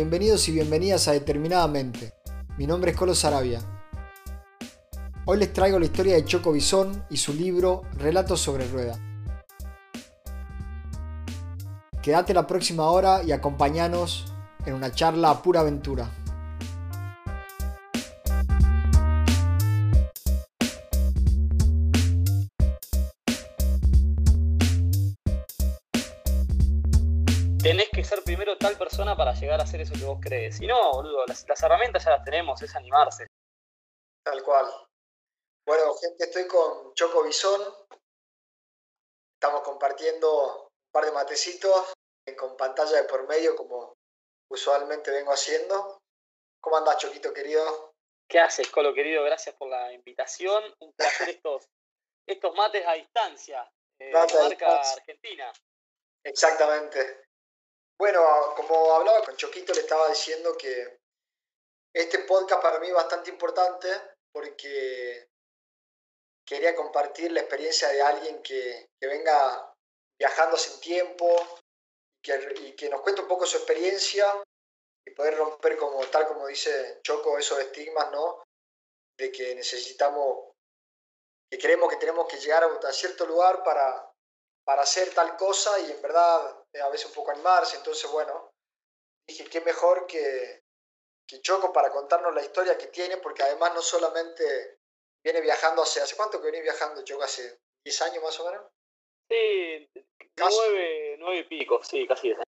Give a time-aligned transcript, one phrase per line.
[0.00, 2.12] Bienvenidos y bienvenidas a Determinadamente.
[2.56, 3.60] Mi nombre es Colo Sarabia.
[5.24, 8.96] Hoy les traigo la historia de Choco Bisón y su libro Relatos sobre Rueda.
[12.00, 14.32] Quédate la próxima hora y acompáñanos
[14.66, 16.08] en una charla a pura aventura.
[29.38, 30.56] Llegar a hacer eso que vos crees.
[30.56, 33.26] Si no, boludo, las, las herramientas ya las tenemos, es animarse.
[34.24, 34.66] Tal cual.
[35.66, 37.62] Bueno, gente, estoy con Choco Bisón.
[39.34, 41.92] Estamos compartiendo un par de matecitos
[42.36, 43.96] con pantalla de por medio, como
[44.50, 46.00] usualmente vengo haciendo.
[46.60, 47.94] ¿Cómo andás, Choquito querido?
[48.28, 49.22] ¿Qué haces, Colo querido?
[49.24, 50.62] Gracias por la invitación.
[50.80, 51.68] Un placer estos,
[52.26, 53.70] estos mates a distancia.
[53.98, 55.52] Eh, marca Argentina.
[56.24, 57.27] Exactamente.
[57.98, 61.00] Bueno, como hablaba con Choquito, le estaba diciendo que
[61.92, 63.88] este podcast para mí es bastante importante
[64.32, 65.28] porque
[66.46, 69.74] quería compartir la experiencia de alguien que, venga
[70.16, 71.26] viajando sin tiempo
[72.22, 74.26] y que nos cuente un poco su experiencia
[75.04, 78.44] y poder romper como tal como dice Choco esos estigmas, ¿no?
[79.18, 80.54] De que necesitamos,
[81.50, 84.12] que creemos que tenemos que llegar a cierto lugar para,
[84.64, 87.76] para hacer tal cosa y en verdad a veces un poco animarse.
[87.76, 88.52] Entonces, bueno,
[89.26, 90.62] dije, qué mejor que,
[91.26, 94.78] que Choco para contarnos la historia que tiene, porque además no solamente
[95.24, 97.22] viene viajando hace, ¿hace cuánto que viene viajando Choco?
[97.22, 98.66] ¿Hace 10 años más o menos?
[99.30, 99.90] Sí,
[100.38, 102.48] nueve, nueve y pico, sí, casi 10 años.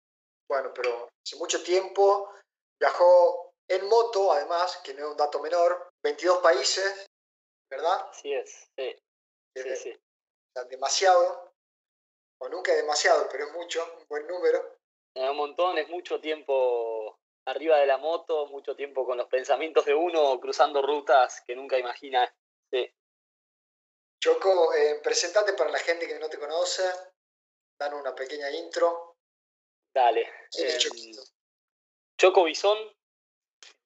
[0.48, 2.30] Bueno, pero hace mucho tiempo
[2.80, 7.06] viajó en moto, además, que no es un dato menor, 22 países,
[7.70, 8.08] ¿verdad?
[8.10, 8.94] Así es, sí.
[9.56, 9.90] sí, sí.
[9.92, 11.53] O sea, demasiado
[12.44, 14.78] o nunca es demasiado, pero es mucho, un buen número.
[15.14, 19.84] Es un montón, es mucho tiempo arriba de la moto, mucho tiempo con los pensamientos
[19.86, 22.34] de uno, cruzando rutas que nunca imagina.
[22.70, 22.92] Sí.
[24.22, 26.82] Choco, eh, presentate para la gente que no te conoce,
[27.78, 29.16] dan una pequeña intro.
[29.94, 30.30] Dale.
[30.58, 31.12] Em,
[32.18, 32.78] Choco Bisón,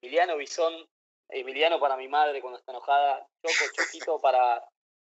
[0.01, 0.89] Emiliano Bisón,
[1.29, 4.67] Emiliano para mi madre cuando está enojada, Choco Choquito para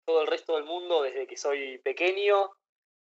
[0.05, 2.51] todo el resto del mundo desde que soy pequeño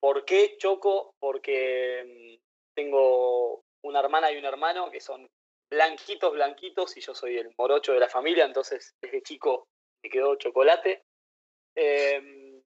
[0.04, 1.15] ¿Por qué choco?
[1.19, 5.26] Porque mm, tengo una hermana y un hermano que son
[5.70, 9.66] blanquitos, blanquitos, y yo soy el morocho de la familia, entonces desde chico
[10.03, 11.04] me quedó chocolate.
[11.75, 12.62] Em,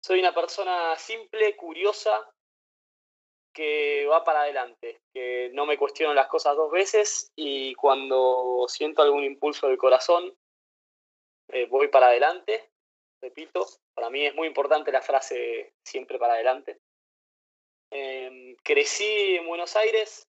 [0.00, 2.24] soy una persona simple, curiosa,
[3.52, 9.02] que va para adelante, que no me cuestiono las cosas dos veces y cuando siento
[9.02, 10.32] algún impulso del corazón,
[11.48, 12.70] eh, voy para adelante
[13.24, 16.78] repito, para mí es muy importante la frase siempre para adelante.
[17.90, 20.28] Em, crecí en Buenos Aires,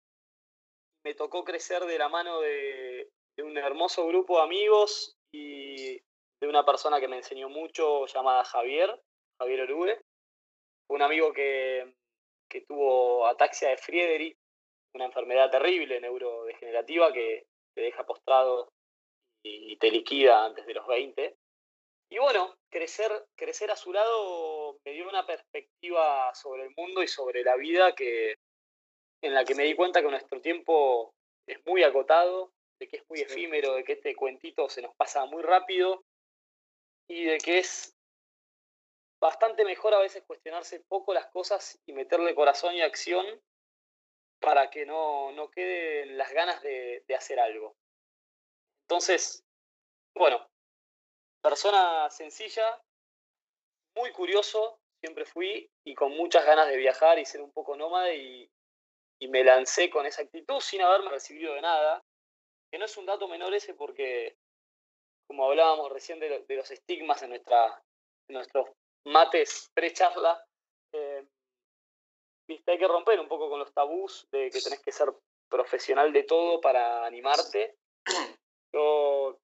[1.05, 5.93] me tocó crecer de la mano de, un hermoso grupo de amigos y
[6.41, 9.01] de una persona que me enseñó mucho llamada Javier,
[9.39, 10.01] Javier Orugue.
[10.89, 11.93] Un amigo que,
[12.67, 14.37] tuvo ataxia de Friedrich,
[14.95, 17.45] una enfermedad terrible, neurodegenerativa, que
[17.75, 18.73] te deja postrado
[19.41, 21.37] y te liquida antes de los 20.
[22.11, 27.07] Y bueno, crecer, crecer a su lado me dio una perspectiva sobre el mundo y
[27.07, 28.35] sobre la vida que,
[29.21, 31.13] en la que me di cuenta que nuestro tiempo
[31.47, 35.25] es muy acotado, de que es muy efímero, de que este cuentito se nos pasa
[35.25, 36.03] muy rápido
[37.07, 37.95] y de que es
[39.21, 43.25] bastante mejor a veces cuestionarse poco las cosas y meterle corazón y acción
[44.39, 47.75] para que no, no queden las ganas de, de hacer algo.
[48.87, 49.43] Entonces,
[50.15, 50.48] bueno,
[51.41, 52.81] persona sencilla,
[53.95, 58.15] muy curioso, siempre fui, y con muchas ganas de viajar y ser un poco nómade,
[58.15, 58.49] y,
[59.27, 62.01] me lancé con esa actitud sin haberme recibido de nada,
[62.71, 64.37] que no es un dato menor ese porque,
[65.27, 67.83] como hablábamos recién de, los estigmas en, nuestra,
[68.29, 68.69] nuestros
[69.05, 70.43] mates pre-charla,
[70.93, 71.25] eh,
[72.47, 75.09] hay que romper un poco con los tabús de que tenés que ser
[75.49, 77.75] profesional de todo para animarte.
[78.73, 79.37] Yo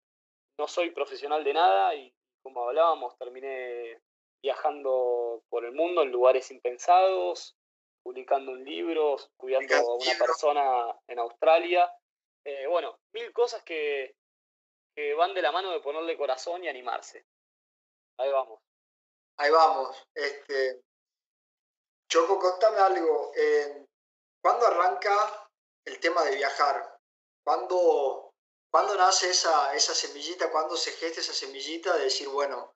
[0.58, 4.00] no soy profesional de nada y como hablábamos, terminé
[4.42, 7.58] viajando por el mundo en lugares impensados,
[8.04, 11.92] publicando un libro, cuidando a una persona en Australia.
[12.46, 14.16] Eh, bueno, mil cosas que,
[15.18, 17.26] van de la mano de ponerle corazón y animarse.
[18.20, 18.62] Ahí vamos.
[19.38, 20.08] Ahí vamos.
[20.14, 20.82] Este,
[22.08, 23.32] Choco, contame algo.
[23.36, 23.88] Eh,
[24.40, 25.50] ¿Cuándo arranca
[25.84, 27.00] el tema de viajar?
[27.44, 28.25] ¿Cuándo
[28.76, 30.52] ¿Cuándo nace esa, esa semillita?
[30.52, 32.76] ¿Cuándo se gesta esa semillita de decir, bueno,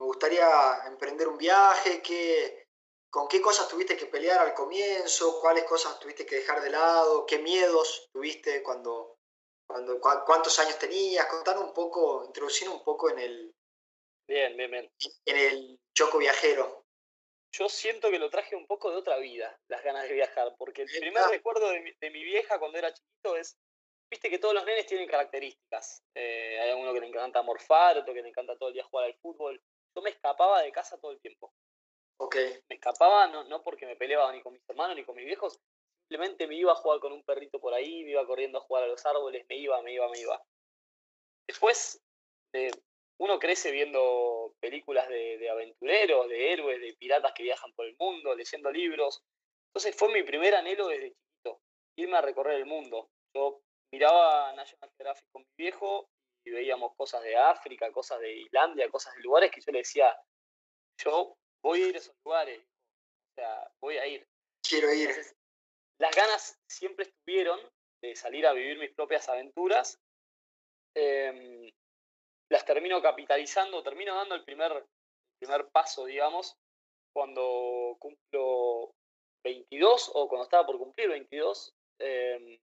[0.00, 0.48] me gustaría
[0.86, 2.00] emprender un viaje?
[2.00, 2.68] ¿Qué,
[3.10, 7.26] con qué cosas tuviste que pelear al comienzo, cuáles cosas tuviste que dejar de lado,
[7.26, 9.18] qué miedos tuviste cuando,
[9.66, 13.54] cuando cuántos años tenías, contanos un poco, introducir un poco en el,
[14.26, 14.90] bien, bien, bien.
[15.26, 16.86] en el choco viajero.
[17.52, 20.80] Yo siento que lo traje un poco de otra vida, las ganas de viajar, porque
[20.80, 23.58] el primer recuerdo de mi, de mi vieja cuando era chiquito es
[24.10, 26.04] Viste que todos los nenes tienen características.
[26.14, 29.06] Eh, hay uno que le encanta morfar, otro que le encanta todo el día jugar
[29.06, 29.60] al fútbol.
[29.94, 31.52] Yo me escapaba de casa todo el tiempo.
[32.18, 32.36] Ok.
[32.68, 35.60] Me escapaba no, no porque me peleaba ni con mis hermanos ni con mis viejos,
[36.00, 38.84] simplemente me iba a jugar con un perrito por ahí, me iba corriendo a jugar
[38.84, 40.40] a los árboles, me iba, me iba, me iba.
[41.46, 42.00] Después,
[42.52, 42.70] eh,
[43.18, 47.96] uno crece viendo películas de, de, aventureros, de héroes, de piratas que viajan por el
[47.98, 49.22] mundo, leyendo libros.
[49.68, 51.60] Entonces fue mi primer anhelo desde chiquito,
[51.96, 53.10] irme a recorrer el mundo.
[53.34, 53.62] Yo
[53.92, 56.08] miraba National Geographic con mi viejo
[56.44, 60.16] y veíamos cosas de África, cosas de Islandia, cosas de lugares que yo le decía,
[61.02, 64.26] yo voy a ir a esos lugares, o sea, voy a ir.
[64.62, 65.10] Quiero ir.
[65.98, 67.60] las ganas siempre estuvieron
[68.02, 69.98] de salir a vivir mis propias aventuras.
[70.94, 71.70] Em,
[72.50, 74.86] las termino capitalizando, termino dando el primer,
[75.40, 76.56] primer paso, digamos,
[77.12, 78.94] cuando cumplo
[79.44, 81.74] 22 o cuando estaba por cumplir 22.
[81.98, 82.60] Eh,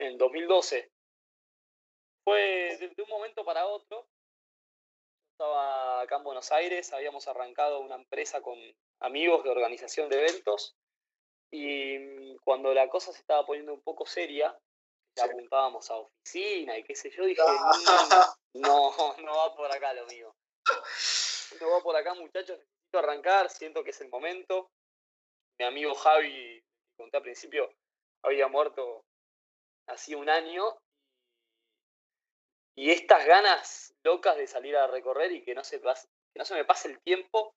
[0.00, 0.90] en 2012.
[2.24, 4.06] Fue de, un momento para otro.
[5.32, 8.58] Estaba acá en Buenos Aires, habíamos arrancado una empresa con
[9.00, 10.76] amigos de organización de eventos
[11.50, 14.58] y cuando la cosa se estaba poniendo un poco seria,
[15.16, 17.42] ya apuntábamos a oficina y qué sé yo, dije,
[18.54, 20.34] no, no va por acá lo mío.
[21.60, 24.70] No va por acá, muchachos, necesito arrancar, siento que es el momento.
[25.58, 26.62] Mi amigo Javi,
[26.96, 27.72] conté al principio,
[28.22, 29.04] había muerto
[29.90, 30.78] hacía un año
[32.76, 36.54] y estas ganas locas de salir a recorrer y que no se, que no se
[36.54, 37.54] me pase el tiempo,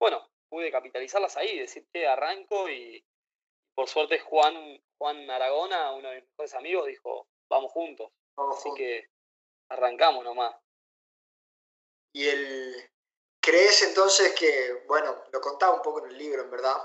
[0.00, 3.02] bueno, pude capitalizarlas ahí, decir que arranco y
[3.74, 8.10] por suerte Juan, Juan Aragona, uno de mis mejores amigos, dijo, vamos juntos.
[8.36, 9.08] Así que
[9.70, 10.54] arrancamos nomás.
[12.12, 12.90] Y el,
[13.40, 16.76] ¿crees entonces que, bueno, lo contaba un poco en el libro, en verdad,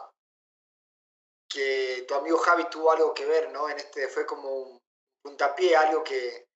[1.50, 3.70] que tu amigo Javi tuvo algo que ver, ¿no?
[3.70, 4.83] En este, fue como un
[5.24, 6.48] puntapié, algo que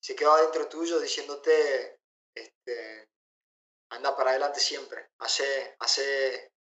[0.00, 1.98] se quedó adentro tuyo diciéndote,
[2.34, 3.08] este,
[3.90, 6.52] anda para adelante siempre, hace, hace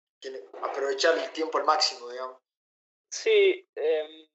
[0.63, 2.43] aprovechar el tiempo al máximo, digamos.
[3.11, 4.29] Sí, em,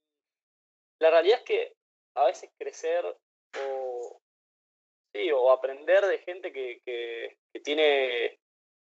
[0.99, 1.75] la realidad es que
[2.15, 4.21] a veces crecer o,
[5.13, 8.39] sí, o aprender de gente que, que, tiene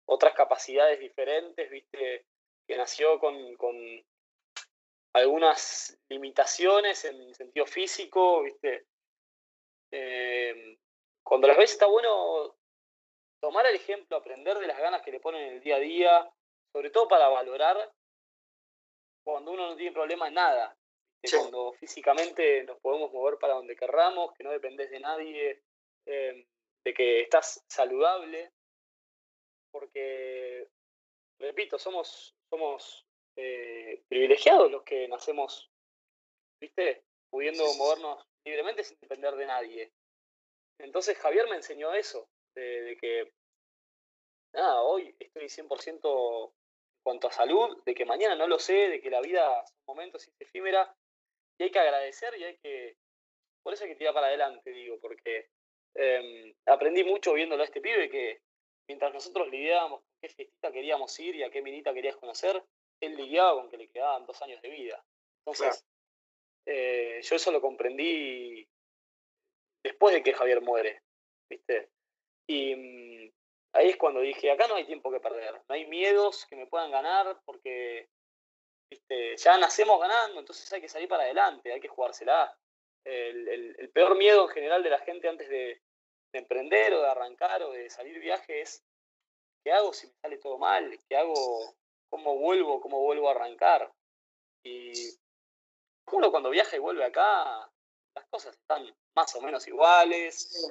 [0.08, 2.26] otras capacidades diferentes, viste,
[2.68, 3.56] que nació con,
[5.14, 8.86] algunas limitaciones en sentido físico, ¿viste?
[9.92, 10.78] Eh,
[11.24, 12.56] cuando las veces está bueno
[13.42, 16.34] tomar el ejemplo, aprender de las ganas que le ponen en el día a día,
[16.72, 17.92] sobre todo para valorar
[19.24, 20.78] cuando uno no tiene problema en nada,
[21.30, 25.64] cuando físicamente nos podemos mover para donde querramos, que no dependes de nadie,
[26.06, 26.48] eh,
[26.84, 28.52] de que estás saludable,
[29.72, 30.68] porque,
[31.40, 35.70] repito, somos, somos eh, privilegiados los que nacemos,
[36.60, 37.04] ¿viste?
[37.30, 39.92] Pudiendo movernos libremente sin depender de nadie.
[40.80, 43.32] Entonces Javier me enseñó eso, de, que,
[44.54, 49.02] nada, hoy estoy 100% en cuanto a salud, de que mañana no lo sé, de
[49.02, 50.94] que la vida son momentos efímera
[51.58, 52.98] y hay que agradecer y hay que,
[53.64, 55.50] por eso hay que tirar para adelante, digo, porque
[55.94, 58.42] em, aprendí mucho viéndolo a este pibe que
[58.88, 62.64] mientras nosotros lidiábamos con qué fiestita queríamos ir y a qué minita querías conocer,
[63.02, 65.04] él lidiaba con que le quedaban dos años de vida.
[65.40, 65.84] Entonces,
[66.66, 68.68] eh, yo eso lo comprendí
[69.84, 71.02] después de que Javier muere,
[71.50, 71.90] ¿viste?
[72.48, 73.32] Y mm,
[73.74, 76.68] ahí es cuando dije, acá no hay tiempo que perder, no hay miedos que me
[76.68, 78.08] puedan ganar porque
[78.90, 79.38] ¿viste?
[79.38, 82.56] ya nacemos ganando, entonces hay que salir para adelante, hay que jugársela.
[83.04, 85.82] El, peor miedo en general de la gente antes de,
[86.32, 88.86] de emprender o de arrancar o de salir viaje es,
[89.64, 90.98] ¿qué hago si me sale todo mal?
[91.10, 91.76] ¿Qué hago
[92.12, 93.92] cómo vuelvo, cómo vuelvo a arrancar.
[94.64, 94.92] Y
[96.12, 97.72] uno cuando viaja y vuelve acá,
[98.16, 100.70] las cosas están más o menos iguales.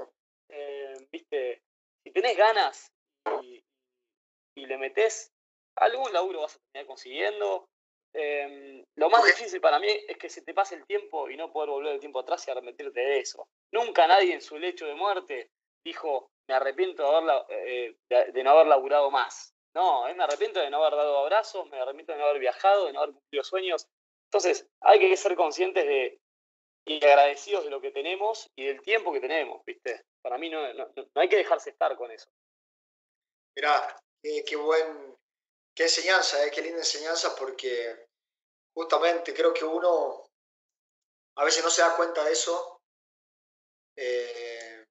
[0.49, 1.63] Eh, viste,
[2.05, 2.93] si tenés ganas
[3.43, 3.65] y,
[4.55, 5.33] le metés,
[5.77, 7.69] algún laburo vas a terminar consiguiendo.
[8.13, 11.51] Em, lo más difícil para mí es que se te pase el tiempo y no
[11.51, 13.49] poder volver el tiempo atrás y arrepentirte de eso.
[13.73, 15.51] Nunca nadie en su lecho de muerte
[15.85, 17.03] dijo, me arrepiento
[17.49, 19.55] de, eh, de no haber laburado más.
[19.75, 22.93] No, me arrepiento de no haber dado abrazos, me arrepiento de no haber viajado, de
[22.93, 23.87] no haber cumplido sueños.
[24.27, 26.21] Entonces, hay que ser conscientes de
[26.87, 30.05] y agradecidos de lo que tenemos y del tiempo que tenemos, ¿viste?
[30.23, 32.31] Para mí no, no, hay que dejarse estar con eso.
[33.55, 35.17] Mirá, qué, buen,
[35.75, 36.51] Qué enseñanza, ¿eh?
[36.51, 38.07] qué linda enseñanza, porque
[38.75, 40.25] justamente creo que uno
[41.37, 42.83] a veces no se da cuenta de eso.
[43.97, 44.87] Eh,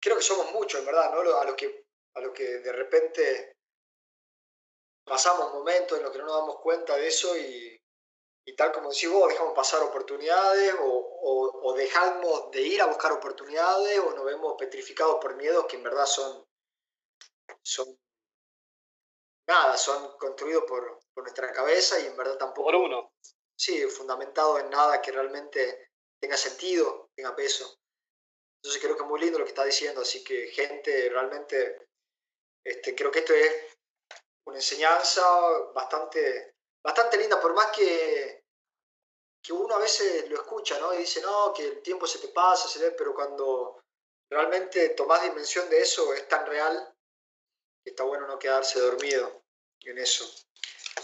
[0.00, 1.38] creo que somos muchos, en verdad, ¿no?
[1.38, 3.53] A los que, a lo que de repente
[5.04, 7.80] pasamos momentos en los que no nos damos cuenta de eso y,
[8.56, 13.98] tal como decís vos, dejamos pasar oportunidades o, o, dejamos de ir a buscar oportunidades
[13.98, 16.46] o nos vemos petrificados por miedos que en verdad son,
[17.62, 17.98] son
[19.48, 22.70] nada, son construidos por, nuestra cabeza y en verdad tampoco...
[22.70, 23.12] Por uno.
[23.56, 27.78] Sí, fundamentado en nada que realmente tenga sentido, tenga peso.
[28.58, 31.88] Entonces creo que es muy lindo lo que está diciendo, así que gente, realmente,
[32.64, 33.73] este, creo que esto es
[34.46, 35.22] una enseñanza
[35.74, 38.44] bastante, bastante linda, por más que,
[39.42, 40.94] que uno a veces lo escucha, ¿no?
[40.94, 43.82] Y dice, no, que el tiempo se te pasa, se pero cuando
[44.28, 46.94] realmente tomás dimensión de eso, es tan real
[47.84, 49.42] está bueno no quedarse dormido
[49.82, 50.24] en eso.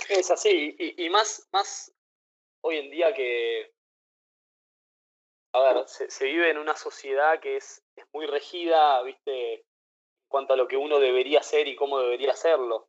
[0.08, 1.92] Es así, y, más, más
[2.62, 3.72] hoy en día que,
[5.52, 9.62] a ver, se, vive en una sociedad que es, es, muy regida, viste, en
[10.28, 12.88] cuanto a lo que uno debería hacer y cómo debería hacerlo.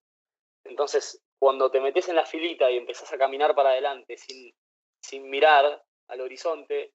[0.64, 4.54] Entonces, cuando te metes en la filita y empezás a caminar para adelante sin,
[5.02, 6.94] sin mirar al horizonte,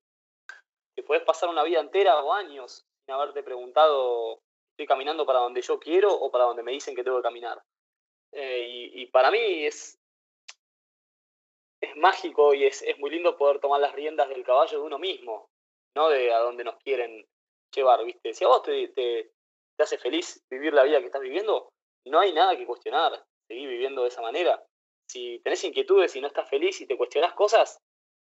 [0.94, 4.40] te puedes pasar una vida entera o años sin haberte preguntado
[4.76, 7.62] estoy caminando para donde yo quiero o para donde me dicen que tengo que caminar.
[8.32, 9.99] Eh, y, para mí es,
[11.80, 15.49] es mágico y es, muy lindo poder tomar las riendas del caballo de uno mismo,
[15.94, 17.26] no de a donde nos quieren
[17.75, 18.35] llevar, ¿viste?
[18.35, 19.32] Si a vos te, te,
[19.78, 21.73] hace feliz vivir la vida que estás viviendo,
[22.04, 24.64] no hay nada que cuestionar, seguir viviendo de esa manera.
[25.08, 27.78] Si tenés inquietudes y no estás feliz y te cuestionás cosas,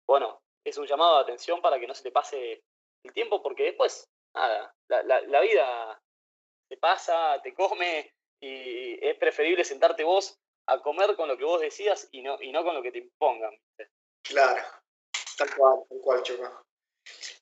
[0.07, 2.63] bueno, es un llamado de atención para que no se te pase
[3.05, 6.01] el tiempo, porque después, nada, la, la vida
[6.69, 11.61] te pasa, te come, y es preferible sentarte vos a comer con lo que vos
[11.61, 13.57] decías y no, y no con lo que te impongan.
[14.23, 14.63] Claro,
[15.39, 16.65] tal cual, tal cual, Choco.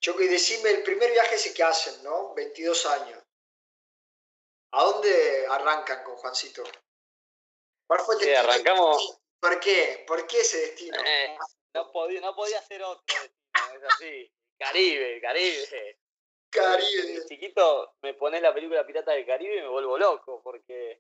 [0.01, 2.35] Choco, y decime, el primer viaje ese que hacen, ¿no?
[2.35, 3.23] 22 años.
[4.73, 6.65] ¿A dónde arrancan con Juancito?
[7.87, 8.41] ¿Cuál fue el destino?
[8.41, 9.21] arrancamos...
[9.41, 10.05] ¿Por qué?
[10.07, 10.97] ¿Por qué ese destino?
[11.05, 11.37] Eh,
[11.75, 14.33] no, podía, no podía ser otro destino, es así.
[14.59, 15.99] Caribe, Caribe.
[16.51, 17.27] Caribe.
[17.27, 20.99] chiquito me pones la película Pirata del Caribe y me vuelvo loco, porque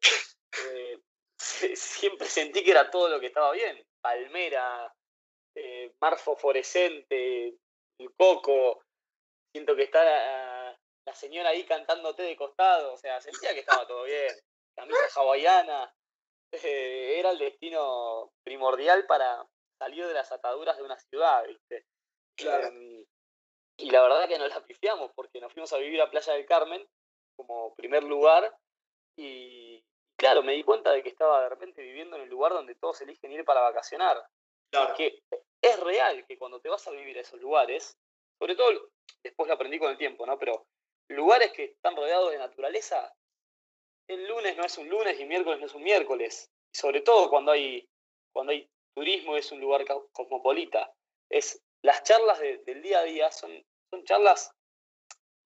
[0.72, 1.00] eh,
[1.38, 3.86] siempre sentí que era todo lo que estaba bien.
[4.00, 4.92] Palmera,
[5.54, 7.54] eh, mar fosforescente,
[7.98, 8.84] el coco,
[9.52, 10.78] siento que está la,
[11.14, 14.34] señora ahí cantándote de costado, o sea, sentía que estaba todo bien.
[14.74, 15.94] Camisa hawaiana,
[16.62, 19.46] eh, era el destino primordial para
[19.78, 21.86] salir de las ataduras de una ciudad, ¿viste?
[22.36, 22.68] Claro.
[22.68, 23.04] Em,
[23.76, 26.46] y la verdad que nos la pifiamos porque nos fuimos a vivir a Playa del
[26.46, 26.86] Carmen
[27.36, 28.56] como primer lugar
[29.16, 29.84] y
[30.16, 33.00] claro, me di cuenta de que estaba de repente viviendo en el lugar donde todos
[33.00, 34.24] eligen ir para vacacionar.
[34.70, 34.94] Claro.
[34.96, 35.22] Que
[35.62, 37.96] es real que cuando te vas a vivir a esos lugares,
[38.38, 38.90] sobre todo
[39.22, 40.38] después lo aprendí con el tiempo, ¿no?
[40.38, 40.66] Pero
[41.08, 43.12] lugares que están rodeados de naturaleza,
[44.08, 46.50] el lunes no es un lunes y miércoles no es un miércoles.
[46.72, 47.88] Sobre todo cuando hay,
[48.32, 50.92] cuando hay turismo es un lugar cosmopolita.
[51.30, 54.52] Es las charlas del día a día son, son charlas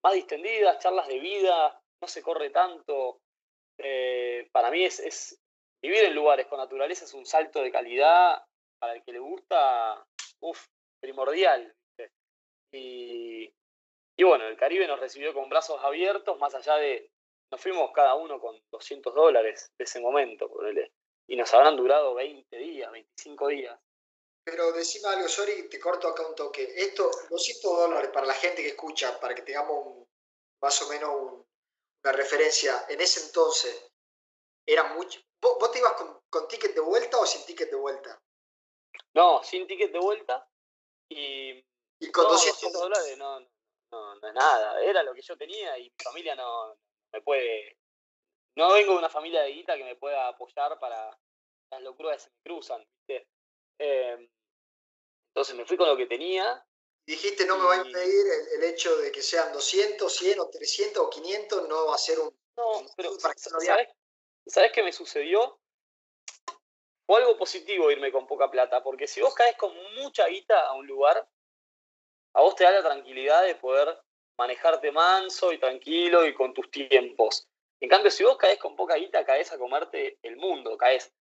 [0.05, 3.21] más distendidas, charlas de vida, no se corre tanto.
[3.79, 5.41] Eh, para mí es,
[5.83, 8.43] vivir en lugares con naturaleza es un salto de calidad
[8.79, 10.07] para el que le gusta,
[10.41, 10.67] uff,
[11.01, 11.75] primordial.
[12.73, 13.53] Y,
[14.17, 17.11] y bueno, el Caribe nos recibió con brazos abiertos, más allá de,
[17.51, 20.51] nos fuimos cada uno con 200 dólares de ese momento,
[21.27, 23.79] y nos habrán durado 20 días, 25 días.
[24.45, 26.73] Pero decime algo, sorry, te corto acá un toque.
[26.77, 30.07] Esto, 200 dólares para la gente que escucha, para que tengamos
[30.63, 31.11] más o menos
[32.03, 33.93] una referencia, en ese entonces,
[34.67, 35.21] era mucho.
[35.41, 35.93] ¿Vos, te ibas
[36.31, 38.21] con, ticket de vuelta o sin ticket de vuelta?
[39.15, 40.49] No, sin ticket de vuelta.
[41.11, 41.63] Y,
[42.01, 44.83] ¿Y con 200 dólares no, no, no es nada.
[44.83, 46.79] Era lo que yo tenía y mi familia no
[47.13, 47.79] me puede.
[48.57, 51.17] No vengo de una familia de guita que me pueda apoyar para
[51.71, 52.87] las locuras que se me cruzan.
[53.07, 53.29] ¿viste?
[53.79, 54.31] Eh,
[55.29, 56.65] entonces me fui con lo que tenía.
[57.07, 61.03] Dijiste, no me va a impedir el, hecho de que sean 200, 100 o 300
[61.03, 62.37] o 500, no va a ser un...
[62.57, 63.49] No, pero ¿sabes,
[64.47, 65.59] ¿sabes qué me sucedió?
[67.07, 70.75] Fue algo positivo irme con poca plata, porque si vos caes con mucha guita a
[70.75, 71.27] un lugar,
[72.35, 73.99] a vos te da la tranquilidad de poder
[74.39, 77.47] manejarte manso y tranquilo y con tus tiempos.
[77.81, 81.13] En cambio, si vos caes con poca guita, caes a comerte el mundo, caes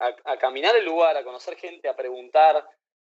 [0.00, 2.68] a, a, caminar el lugar, a conocer gente, a preguntar,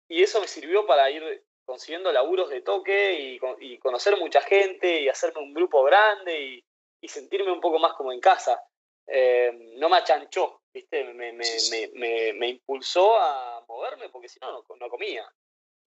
[0.07, 5.09] y eso me sirvió para ir consiguiendo laburos de toque y, conocer mucha gente y
[5.09, 6.63] hacerme un grupo grande
[7.01, 8.61] y, sentirme un poco más como en casa.
[9.05, 11.03] Eh, no me achanchó ¿viste?
[11.13, 15.25] Me, me, me, impulsó a moverme porque si no, no comía.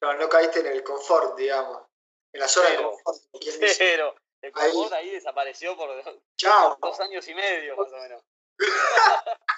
[0.00, 1.82] No, no caíste en el confort, digamos.
[2.32, 3.18] En la zona de confort.
[3.78, 5.90] Pero el confort ahí, desapareció por
[6.80, 8.22] dos años y medio, más o menos.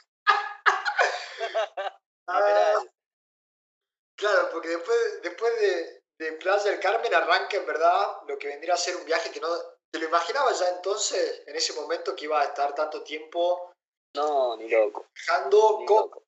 [2.28, 2.80] Ah,
[4.16, 8.74] claro, porque después, después de, de Plaza del Carmen arranca en verdad lo que vendría
[8.74, 9.48] a ser un viaje que no...
[9.90, 13.72] ¿Te lo imaginabas ya entonces, en ese momento que iba a estar tanto tiempo?
[14.14, 15.06] No, ni loco.
[15.14, 15.80] Dejando...
[15.80, 16.22] Ni loco.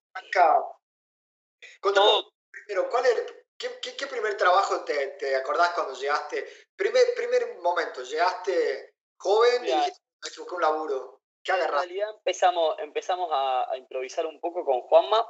[2.51, 3.44] primero, ¿cuál es
[3.81, 6.47] ¿Qué, primer trabajo te, te, acordás cuando llegaste?
[6.77, 10.01] Primer, primer momento, llegaste joven y dijiste,
[10.39, 11.21] buscar un laburo.
[11.43, 11.85] ¿Qué agarraste?
[11.85, 15.27] En realidad empezamos, empezamos a, improvisar un poco con Juanma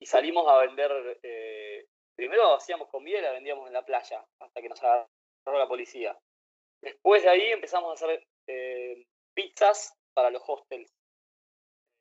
[0.00, 1.20] y salimos a vender.
[1.22, 5.08] Eh, primero hacíamos comida y la vendíamos en la playa hasta que nos agarró
[5.46, 6.18] la policía.
[6.82, 10.90] Después de ahí empezamos a hacer eh, pizzas para los hostels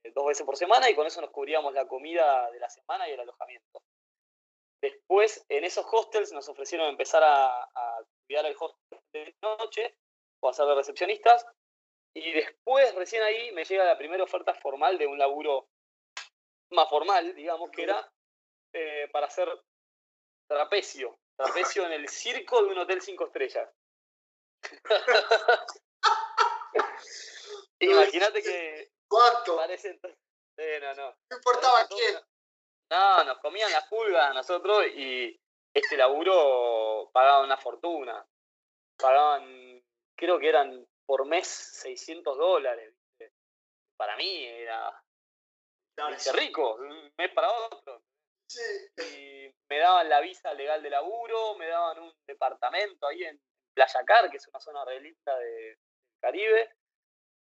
[0.03, 3.07] eh, dos veces por semana y con eso nos cubríamos la comida de la semana
[3.09, 3.81] y el alojamiento.
[4.81, 7.67] Después, en esos hostels nos ofrecieron empezar a,
[8.27, 9.97] cuidar el hostel de noche
[10.41, 11.45] o a ser de recepcionistas.
[12.15, 15.67] Y después, recién ahí, me llega la primera oferta formal de un laburo
[16.71, 18.11] más formal, digamos, que era
[18.73, 19.49] eh, para hacer
[20.47, 21.19] trapecio.
[21.37, 23.69] Trapecio en el circo de un hotel cinco estrellas.
[27.79, 28.91] Imagínate que.
[29.07, 29.57] ¿Cuánto?
[29.57, 31.17] No, no.
[31.29, 32.19] No importaba quién.
[32.91, 35.39] No, nos comían las pulgas a nosotros y
[35.73, 38.25] este laburo pagaba una fortuna.
[38.97, 39.83] Pagaban,
[40.15, 42.95] creo que eran por mes 600 dólares.
[43.95, 45.03] Para mí era
[46.33, 48.03] rico, un mes para otro.
[48.97, 53.39] Y me daban la visa legal de laburo, me daban un departamento ahí en
[53.73, 55.77] Playa Car, que es una zona realista del
[56.19, 56.73] Caribe.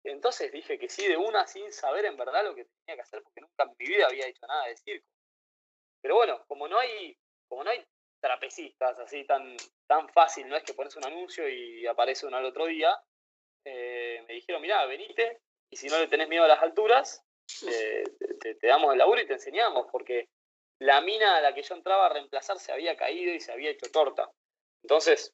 [0.04, 3.24] Entonces dije que sí de una sin saber en verdad lo que tenía que hacer,
[3.24, 5.17] porque nunca en mi vida había hecho nada de circo.
[6.02, 7.86] Pero bueno, como no hay, como no hay
[8.20, 9.56] trapecistas así tan,
[9.88, 13.00] tan fácil, no es que pones un anuncio y aparece uno al otro día,
[13.66, 17.24] eh, me dijeron, mirá, venite, y si no le tenés miedo a las alturas,
[17.68, 18.04] eh,
[18.40, 20.30] te, damos el laburo y te enseñamos, porque
[20.80, 23.72] la mina a la que yo entraba a reemplazar se había caído y se había
[23.72, 24.32] hecho torta.
[24.84, 25.34] Entonces,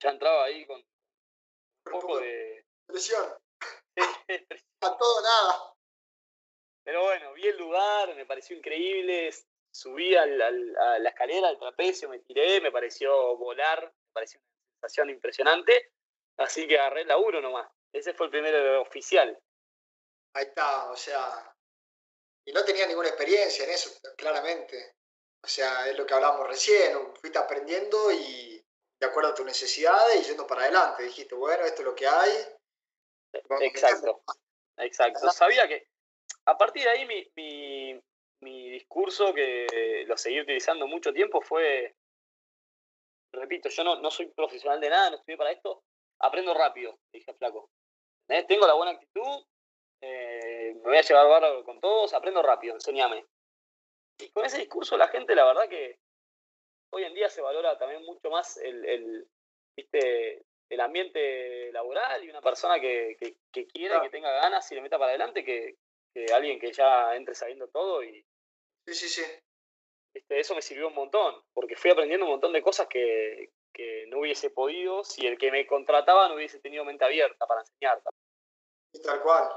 [0.00, 2.64] ya entraba ahí con un poco de...
[2.86, 3.24] Presión.
[4.80, 5.74] a todo nada.
[6.84, 9.30] Pero bueno, vi el lugar, me pareció increíble,
[9.74, 15.10] subí a la escalera, al trapecio, me tiré, me pareció volar, me pareció una sensación
[15.10, 15.90] impresionante,
[16.36, 17.68] así que agarré el laburo nomás.
[17.92, 19.36] Ese fue el primer oficial.
[20.34, 21.54] Ahí está, o sea,
[22.44, 24.94] y no tenía ninguna experiencia en eso, claramente.
[25.42, 28.64] O sea, es lo que hablábamos recién, fuiste aprendiendo y
[29.00, 31.02] de acuerdo a tus necesidades y yendo para adelante.
[31.02, 32.32] Dijiste, bueno, esto es lo que hay.
[33.60, 34.22] Exacto,
[34.78, 35.30] exacto.
[35.32, 35.88] Sabía que,
[36.46, 38.02] a partir de ahí mi, mi
[38.44, 41.94] discurso, que lo seguí utilizando mucho tiempo, fue,
[43.32, 45.82] repito, yo no, no soy profesional de nada, no estudié para esto,
[46.20, 47.70] aprendo rápido, dije flaco.
[48.28, 48.44] ¿Eh?
[48.48, 49.44] Tengo la buena actitud,
[50.00, 53.24] eh, me voy a llevar barro con todos, aprendo rápido, enséñame.
[54.18, 55.98] Y con ese discurso la gente, la verdad que
[56.92, 59.26] hoy en día se valora también mucho más el, el,
[59.76, 64.82] el ambiente laboral y una persona que, que, que quiera, que tenga ganas y le
[64.82, 65.76] meta para adelante que,
[66.14, 68.24] que alguien que ya entre sabiendo todo y,
[68.86, 69.24] Sí, sí, sí.
[70.14, 73.52] Este, eso me sirvió un montón, porque fui aprendiendo un montón de cosas que,
[74.08, 78.00] no hubiese podido si el que me contrataba no hubiese tenido mente abierta para enseñar.
[79.02, 79.50] tal cual,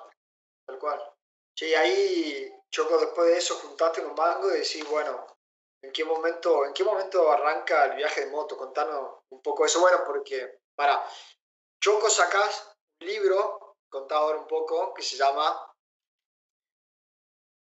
[0.66, 1.14] tal cual.
[1.56, 5.28] Sí, ahí, Choco, después de eso juntaste un mango y decís, bueno,
[5.84, 8.58] ¿en qué momento, en qué momento arranca el viaje de moto?
[8.58, 9.80] Contanos un poco eso.
[9.80, 11.04] Bueno, porque, para,
[11.80, 15.67] Choco sacás un libro, contado ahora un poco, que se llama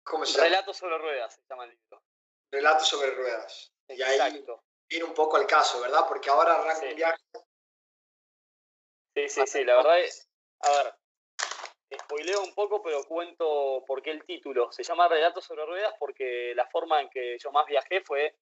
[0.04, 0.44] ¿Cómo se llama?
[0.44, 2.02] Relatos sobre ruedas se llama el libro.
[2.50, 3.72] Relatos sobre ruedas.
[3.88, 4.44] Y ahí
[4.88, 6.06] viene un poco el caso, ¿verdad?
[6.08, 7.22] Porque ahora arranca un viaje.
[9.14, 10.28] Sí, sí, sí, la verdad es.
[10.60, 10.94] A ver,
[12.00, 14.72] spoileo un poco, pero cuento por qué el título.
[14.72, 18.38] Se llama Relatos sobre ruedas porque la forma en que yo más viajé fue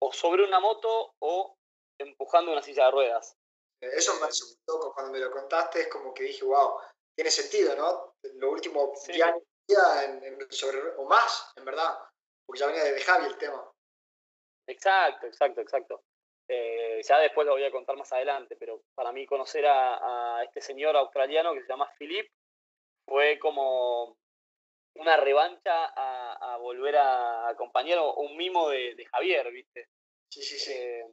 [0.00, 1.58] o sobre una moto o
[1.98, 3.36] empujando una silla de ruedas.
[3.80, 6.78] Eso me pareció muy loco cuando me lo contaste, es como que dije, wow,
[7.14, 8.16] tiene sentido, ¿no?
[8.34, 9.12] Lo último sí
[10.96, 11.98] o más, en verdad,
[12.46, 13.70] porque ya venía de Javi el tema.
[14.66, 16.04] Exacto, exacto, exacto.
[16.48, 20.60] Eh, ya después lo voy a contar más adelante, pero para mí conocer a, este
[20.60, 22.28] señor australiano que se llama Philip
[23.06, 24.16] fue como
[24.96, 29.88] una revancha a, volver a acompañar un mimo de, Javier, ¿viste?
[30.28, 30.72] Sí, sí, sí.
[30.72, 31.04] Eh,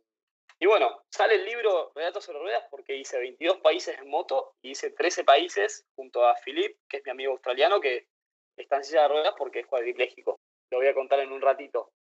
[0.60, 4.72] y bueno, sale el libro Relatos sobre Ruedas porque hice 22 países en moto y
[4.72, 8.08] hice 13 países junto a Philip, que es mi amigo australiano, que
[8.58, 10.39] está silla de ruedas porque es cuadripléjico.
[10.72, 11.91] Lo voy a contar en un ratito.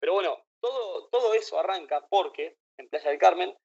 [0.00, 3.56] Pero bueno, todo, todo eso arranca porque en Playa del Carmen,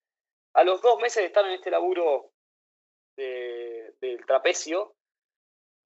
[0.54, 2.32] a los dos meses de estar en este laburo
[3.18, 4.96] del trapecio,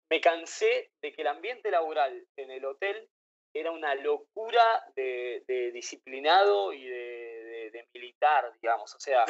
[0.10, 3.10] me cansé de que el ambiente laboral en el hotel
[3.54, 8.94] era una locura de, disciplinado y de, militar, digamos.
[8.94, 9.26] O sea,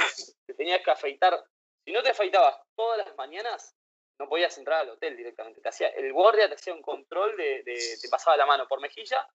[0.48, 1.44] te tenías que afeitar.
[1.86, 3.76] Si no te afeitabas todas las mañanas,
[4.20, 5.62] no podías entrar al hotel directamente.
[5.62, 9.28] Te hacía, el guardia te hacía un control de, te pasaba la mano por mejilla.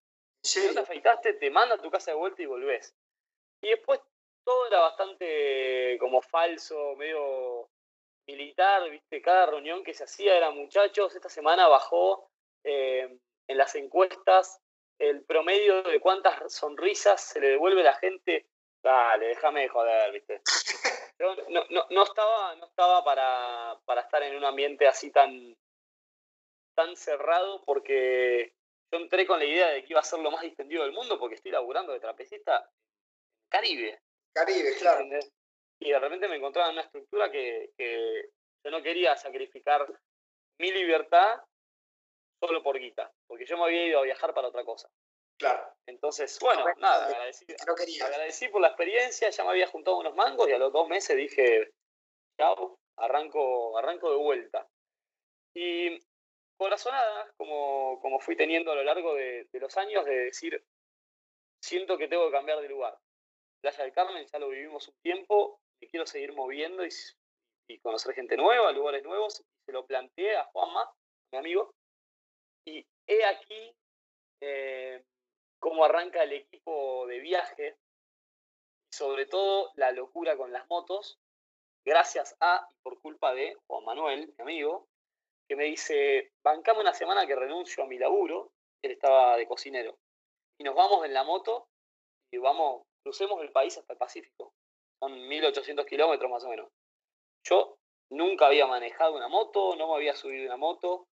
[0.42, 2.94] Si no te afeitaste, te manda a tu casa de vuelta y volvés.
[3.62, 4.00] Y después
[4.44, 7.68] todo era bastante como falso, medio
[8.26, 12.30] militar, viste, cada reunión que se hacía era muchachos, esta semana bajó
[12.64, 14.60] eh, en las encuestas
[14.98, 18.46] el promedio de cuántas sonrisas se le devuelve a la gente.
[18.82, 20.40] Dale, déjame de joder, viste.
[21.18, 21.34] no,
[21.70, 25.56] no, no, estaba, no estaba para, para estar en un ambiente así tan,
[26.74, 28.54] tan cerrado porque
[28.92, 31.18] yo entré con la idea de que iba a ser lo más distendido del mundo
[31.18, 34.00] porque estoy laburando de trapecista en Caribe.
[34.32, 35.04] Caribe, claro.
[35.78, 37.72] Y de repente me encontraba en una estructura que,
[38.62, 39.86] yo no quería sacrificar
[40.58, 41.40] mi libertad
[42.38, 44.90] solo por guita, porque yo me había ido a viajar para otra cosa.
[45.40, 45.74] Claro.
[45.86, 47.46] Entonces, bueno, nada, agradecí,
[48.02, 51.16] agradecí, por la experiencia, ya me había juntado unos mangos y a los dos meses
[51.16, 51.72] dije,
[52.38, 54.68] chao, arranco, arranco de vuelta.
[55.56, 55.98] Y
[56.58, 60.62] corazonadas, como, como fui teniendo a lo largo de, de los años, de decir,
[61.64, 62.98] siento que tengo que cambiar de lugar.
[63.62, 68.36] Playa del Carmen ya lo vivimos un tiempo, me quiero seguir moviendo y, conocer gente
[68.36, 69.42] nueva, lugares nuevos.
[69.64, 70.92] Se lo planteé a Juanma,
[71.32, 71.74] mi amigo,
[72.66, 73.74] y he aquí
[75.60, 77.76] cómo arranca el equipo de viaje
[78.90, 81.18] sobre todo la locura con las motos,
[81.84, 84.88] gracias a y por culpa de Juan Manuel, mi amigo,
[85.48, 89.96] que me dice, bancame una semana que renuncio a mi laburo, él estaba de cocinero,
[90.58, 91.68] y nos vamos en la moto
[92.32, 94.52] y vamos crucemos el país hasta el Pacífico.
[94.98, 96.68] Son 1800 kilómetros más o menos.
[97.44, 97.78] Yo
[98.10, 101.06] nunca había manejado una moto, no me había subido una moto.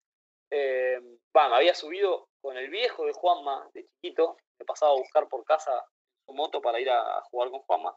[0.52, 1.00] Eh,
[1.34, 4.38] había subido con el viejo de Juanma, de chiquito.
[4.60, 5.86] Me pasaba a buscar por casa
[6.26, 7.96] su moto para ir a jugar con Juanma.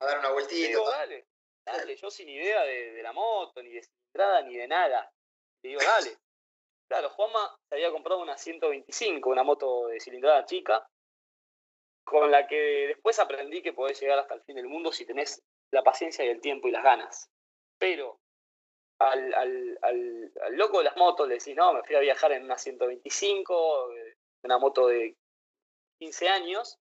[0.00, 0.68] A dar una vueltita.
[0.68, 1.26] digo, dale,
[1.64, 5.10] dale, yo sin idea de, la moto, ni de cilindrada, ni de nada.
[5.62, 6.16] Le digo, dale.
[6.88, 10.86] Claro, Juanma se había comprado una 125, una moto de cilindrada chica,
[12.04, 15.42] con la que después aprendí que podés llegar hasta el fin del mundo si tenés
[15.70, 17.30] la paciencia y el tiempo y las ganas.
[17.78, 18.20] Pero
[19.10, 22.44] al, al, al, loco de las motos le decís, no, me fui a viajar en
[22.44, 25.16] una 125, eh, una moto de
[25.98, 26.78] 15 años,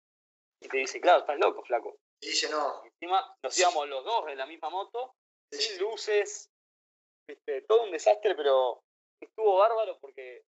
[0.61, 1.98] y te dice, claro, estás loco, flaco.
[2.20, 2.85] Y dice, no.
[2.85, 5.14] encima nos íbamos los dos en la misma moto,
[5.50, 6.50] sin luces,
[7.26, 8.83] este, todo un desastre, pero
[9.20, 10.44] estuvo bárbaro porque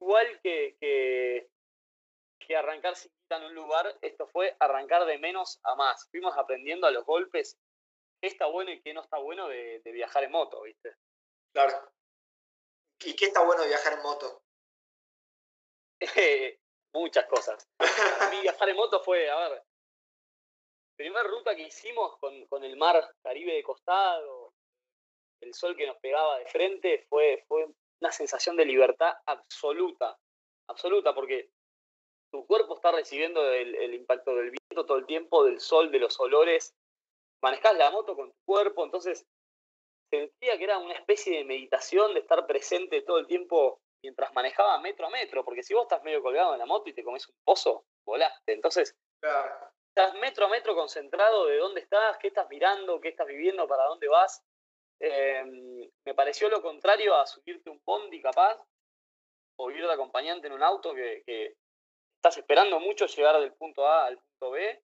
[0.00, 1.48] igual que, que,
[2.38, 6.08] que arrancar sin en un lugar, esto fue arrancar de menos a más.
[6.10, 7.58] Fuimos aprendiendo a los golpes
[8.20, 10.96] qué está bueno y qué no está bueno de, viajar en moto, ¿viste?
[11.52, 11.92] Claro.
[13.00, 14.42] ¿Y qué está bueno de viajar en moto?
[16.94, 17.68] Muchas cosas.
[18.20, 22.64] A mí viajar en moto fue, a ver, la primera ruta que hicimos con, con,
[22.64, 24.54] el mar Caribe de costado,
[25.40, 27.66] el sol que nos pegaba de frente, fue, fue
[28.00, 30.18] una sensación de libertad absoluta,
[30.68, 31.50] absoluta, porque
[32.30, 36.18] tu cuerpo está recibiendo el, impacto del viento todo el tiempo, del sol, de los
[36.20, 36.74] olores.
[37.42, 39.26] Manejás la moto con tu cuerpo, entonces
[40.10, 44.80] sentía que era una especie de meditación de estar presente todo el tiempo mientras manejaba
[44.80, 47.28] metro a metro, porque si vos estás medio colgado en la moto y te comes
[47.28, 48.52] un pozo, volaste.
[48.52, 48.96] Entonces,
[49.88, 53.84] estás metro a metro concentrado de dónde estás, qué estás mirando, qué estás viviendo, para
[53.84, 54.44] dónde vas.
[55.00, 58.60] Em, me pareció lo contrario a subirte un bondi capaz,
[59.58, 61.56] o ir de acompañante en un auto que,
[62.16, 64.82] estás esperando mucho llegar del punto A al punto B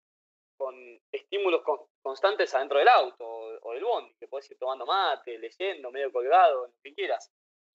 [0.57, 0.75] con
[1.11, 1.63] estímulos
[2.03, 6.67] constantes adentro del auto o, del bondi, que puedes ir tomando mate, leyendo, medio colgado,
[6.67, 7.31] lo que quieras.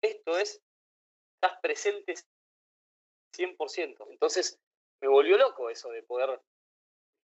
[0.01, 0.61] Esto es,
[1.35, 2.15] estás presente
[3.35, 4.07] 100%.
[4.09, 4.59] Entonces,
[5.01, 6.39] me volvió loco eso de poder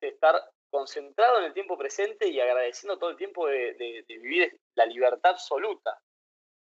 [0.00, 4.86] estar concentrado en el tiempo presente y agradeciendo todo el tiempo de, de vivir la
[4.86, 5.98] libertad absoluta.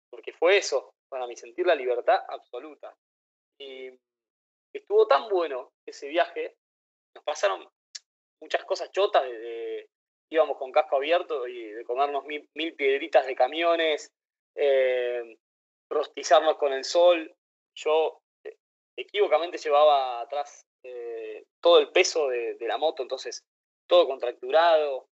[0.09, 2.95] Porque fue eso, para mí, sentir la libertad absoluta.
[3.59, 3.89] Y
[4.73, 6.57] estuvo tan bueno ese viaje,
[7.15, 7.67] nos pasaron
[8.41, 9.89] muchas cosas chotas, de,
[10.29, 14.11] íbamos con casco abierto y de comernos mil, piedritas de camiones,
[14.55, 15.37] eh,
[15.89, 17.33] rostizarnos con el sol.
[17.75, 18.57] Yo eh,
[18.97, 23.43] equivocamente llevaba atrás eh, todo el peso de, la moto, entonces
[23.87, 25.07] todo contracturado,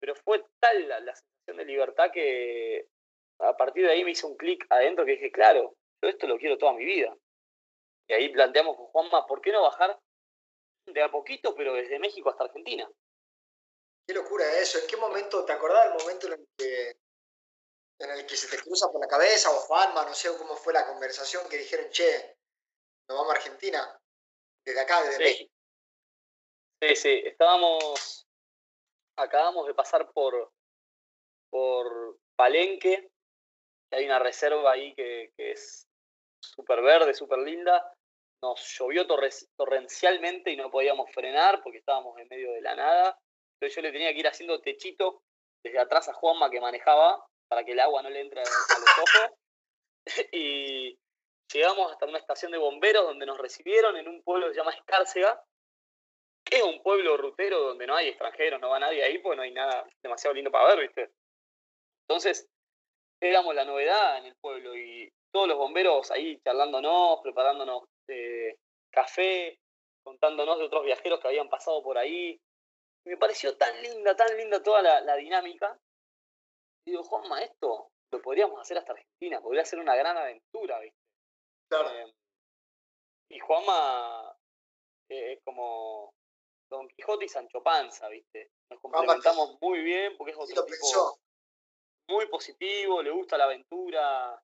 [0.00, 2.86] pero fue tal la, la sensación de libertad que
[3.38, 6.38] a partir de ahí me hizo un clic adentro que dije, claro, yo esto lo
[6.38, 7.14] quiero toda mi vida.
[8.08, 9.98] Y ahí planteamos con Juanma, ¿por qué no bajar
[10.86, 12.88] de a poquito, pero desde México hasta Argentina?
[14.10, 14.76] Qué locura eso.
[14.80, 16.96] ¿En qué momento, te acordás del momento en el que,
[18.00, 20.72] en el que se te cruza por la cabeza, o Juanma, no sé cómo fue
[20.72, 22.36] la conversación, que dijeron, che,
[23.08, 24.00] nos vamos a Argentina,
[24.64, 25.52] desde acá, desde México?
[26.82, 28.26] Sí, sí, estábamos,
[29.16, 30.52] acabamos de pasar por,
[31.48, 33.12] por Palenque,
[33.92, 35.88] hay una reserva ahí que, es
[36.40, 37.94] súper verde, súper linda.
[38.42, 43.20] Nos llovió torrencialmente y no podíamos frenar porque estábamos en medio de la nada.
[43.60, 45.22] Entonces yo le tenía que ir haciendo techito
[45.62, 48.98] desde atrás a Juanma que manejaba para que el agua no le entre a los
[48.98, 49.38] ojos.
[50.32, 50.98] y
[51.52, 54.72] llegamos hasta una estación de bomberos donde nos recibieron en un pueblo que se llama
[54.72, 55.44] Escárcega,
[56.42, 59.42] que es un pueblo rutero donde no hay extranjeros, no va nadie ahí porque no
[59.42, 61.10] hay nada demasiado lindo para ver, ¿viste?
[62.08, 62.48] Entonces,
[63.20, 68.56] éramos la novedad en el pueblo y todos los bomberos ahí charlándonos, preparándonos eh,
[68.90, 69.58] café,
[70.02, 72.40] contándonos de otros viajeros que habían pasado por ahí.
[73.04, 75.78] Me pareció tan linda, tan linda toda la, dinámica.
[76.84, 80.98] Y digo, Juanma, esto lo podríamos hacer hasta Argentina, podría ser una gran aventura, ¿viste?
[81.68, 81.90] Claro.
[81.90, 82.14] Eh,
[83.30, 84.36] y Juanma
[85.08, 86.12] eh, es como
[86.68, 88.50] Don Quijote y Sancho Panza, ¿viste?
[88.70, 91.18] Nos complementamos muy bien porque es otro tipo
[92.08, 94.42] muy positivo, le gusta la aventura.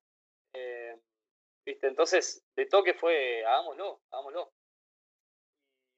[0.55, 0.97] Eh,
[1.67, 1.89] ¿viste?
[1.89, 4.53] Entonces, de toque fue, hagámoslo, hagámoslo.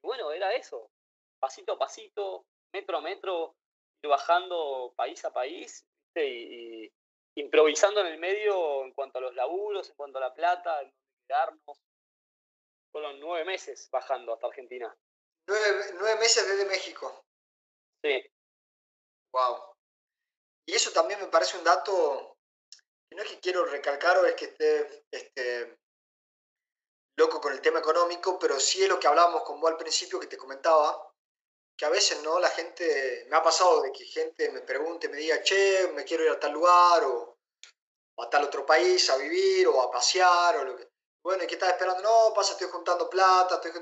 [0.02, 0.90] Y bueno, era eso,
[1.38, 3.57] pasito a pasito, metro a metro,
[4.03, 6.90] ir bajando país a país, Y,
[7.37, 10.92] improvisando en el medio en cuanto a los laburos, en cuanto a la plata, en
[11.27, 11.79] quedarnos.
[12.90, 14.92] Fueron nueve meses bajando hasta Argentina.
[15.46, 17.24] Nueve, nueve meses desde México.
[18.03, 18.20] Sí.
[19.33, 19.77] Wow.
[20.66, 22.37] Y eso también me parece un dato,
[23.11, 25.79] no es que quiero recalcar o es que esté este,
[27.16, 30.20] loco con el tema económico, pero sí es lo que hablábamos con vos al principio
[30.20, 31.12] que te comentaba,
[31.78, 35.16] que a veces no la gente, me ha pasado de que gente me pregunte, me
[35.16, 37.38] diga, che, me quiero ir a tal lugar o,
[38.18, 40.88] a tal otro país a vivir o a pasear o lo que...
[41.22, 42.02] Bueno, ¿y qué estás esperando?
[42.02, 43.72] No, pasa, estoy juntando plata, estoy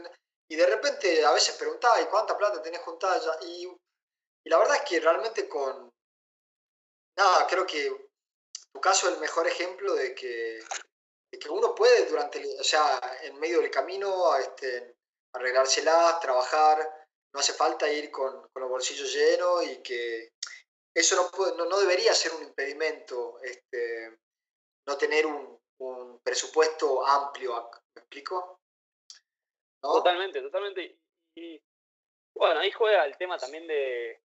[0.48, 3.46] Y de repente a veces preguntaba, ¿y cuánta plata tenés juntada ya?
[3.46, 5.90] Y, y la verdad es que realmente con,
[7.16, 8.10] Nada, creo que
[8.72, 10.60] tu caso es el mejor ejemplo de que,
[11.30, 14.96] que uno puede durante, o sea, en medio del camino este,
[15.32, 17.05] arreglárselas, trabajar,
[17.36, 20.32] no hace falta ir con, los bolsillos llenos y que
[20.94, 24.18] eso no, no, debería ser un impedimento, este,
[24.86, 25.60] no tener un,
[26.24, 28.62] presupuesto amplio, ¿me explico?
[29.82, 30.98] Totalmente, totalmente.
[31.36, 31.60] Y
[32.34, 34.22] bueno, ahí juega el tema también de,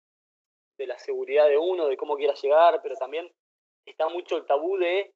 [0.78, 3.30] de la seguridad de uno, de cómo quiera llegar, pero también
[3.86, 5.13] está mucho el tabú de,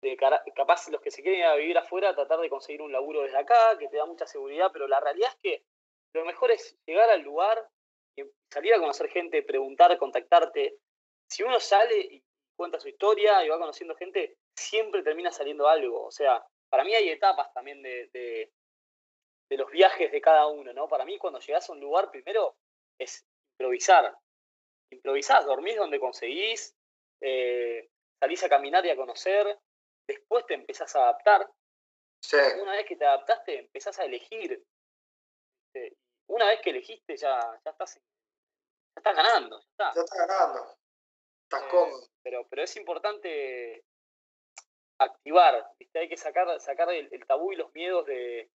[0.00, 0.16] de
[0.56, 3.76] capaz los que se quieren a vivir afuera, tratar de conseguir un laburo desde acá,
[3.78, 5.71] que te da mucha seguridad, pero la realidad es que
[6.14, 7.68] lo mejor es llegar al lugar,
[8.52, 10.78] salir a conocer gente, preguntar, contactarte.
[11.30, 12.22] Si uno sale y
[12.56, 16.04] cuenta su historia y va conociendo gente, siempre termina saliendo algo.
[16.04, 18.52] O sea, para mí hay etapas también de, de,
[19.50, 20.88] de los viajes de cada uno, ¿no?
[20.88, 22.56] Para mí cuando llegas a un lugar, primero
[22.98, 24.16] es improvisar,
[24.90, 26.74] improvisás, dormís donde conseguís,
[27.20, 27.88] eh,
[28.20, 29.58] salís a caminar y a conocer,
[30.06, 31.48] después te empezás a adaptar.
[32.60, 34.62] Una vez que te adaptaste, empezás a elegir.
[36.28, 38.00] Una vez que elegiste, ya, ya, estás, ya
[38.96, 39.60] estás ganando.
[39.78, 40.76] Ya, estás ganando.
[41.44, 42.08] Estás eh, cómodo.
[42.22, 43.84] Pero, pero es importante
[44.98, 48.50] activar, hay que sacar, sacar el, tabú y los miedos de,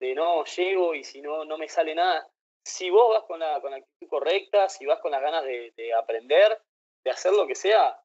[0.00, 2.30] de no llego y si no, no me sale nada
[2.68, 5.72] si vos vas con la, con la actitud correcta, si vas con las ganas de,
[5.94, 6.62] aprender,
[7.02, 7.98] de hacer lo que sea,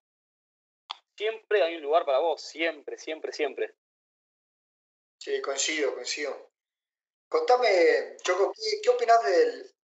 [1.17, 3.75] siempre hay un lugar para vos, siempre, siempre, siempre.
[5.19, 6.52] Sí, coincido, coincido.
[7.33, 9.75] Contame, Choco, ¿qué, qué opinas del...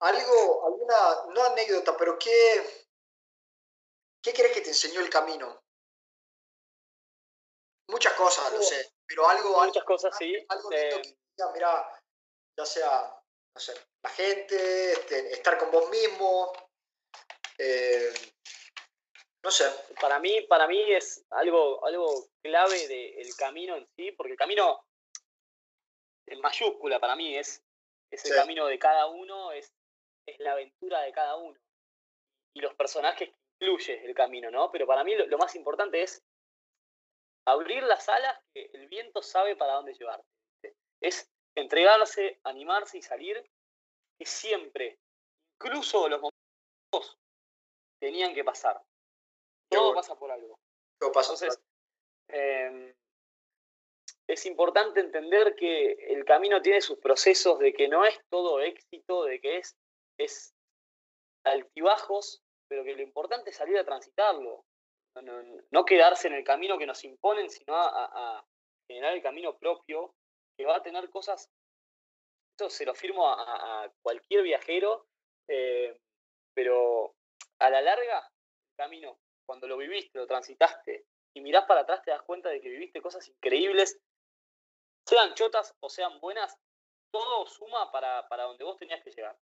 [0.00, 2.86] Algo, alguna, no anécdota, pero qué,
[4.22, 5.64] ¿qué crees que te enseñó el camino?
[7.88, 9.64] Muchas cosas, lo sé, pero algo...
[9.64, 10.34] Muchas cosas, sí.
[10.50, 12.04] Algo lindo eh, que mira,
[12.58, 13.22] ya sea
[14.02, 16.52] la gente, este, estar con vos mismo.
[17.56, 18.12] Eh,
[19.42, 19.64] no sé.
[19.98, 24.87] Para mí, para mí es algo, algo clave del camino en sí, porque el camino
[26.30, 27.64] en mayúscula para mí es,
[28.10, 29.72] es el camino de cada uno, es,
[30.26, 31.58] es la aventura de cada uno.
[32.54, 34.70] Y los personajes que incluye el camino, ¿no?
[34.70, 36.22] Pero para mí lo, lo más importante es
[37.46, 40.26] abrir las alas que el viento sabe para dónde llevarte.
[41.00, 43.42] Es entregarse, animarse y salir,
[44.18, 44.98] que siempre,
[45.54, 47.18] incluso los momentos,
[48.00, 48.82] tenían que pasar.
[49.70, 50.58] Todo pasa por algo.
[50.98, 51.62] Todo pasa Entonces,
[52.28, 52.94] em,
[54.28, 59.24] es importante entender que el camino tiene sus procesos, de que no es todo éxito,
[59.24, 59.74] de que es,
[60.18, 60.54] es
[61.44, 64.66] altibajos, pero que lo importante es salir a transitarlo.
[65.70, 68.44] No, quedarse en el camino que nos imponen, sino a,
[68.86, 70.14] generar el camino propio,
[70.56, 71.50] que va a tener cosas,
[72.52, 75.06] esto se lo firmo a, cualquier viajero,
[75.48, 75.98] eh,
[76.54, 77.14] pero
[77.60, 82.10] a la larga, el camino, cuando lo viviste, lo transitaste, y mirás para atrás te
[82.10, 83.98] das cuenta de que viviste cosas increíbles
[85.08, 86.54] sean chotas o sean buenas,
[87.10, 89.38] todo suma para, para donde vos tenías que llegar.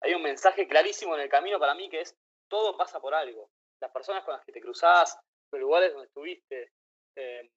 [0.00, 2.16] hay un mensaje clarísimo en el camino para mí que es,
[2.48, 3.48] todo pasa por algo.
[3.80, 5.16] Las personas con las que te cruzás,
[5.52, 6.72] los lugares donde estuviste.
[7.16, 7.48] Eh,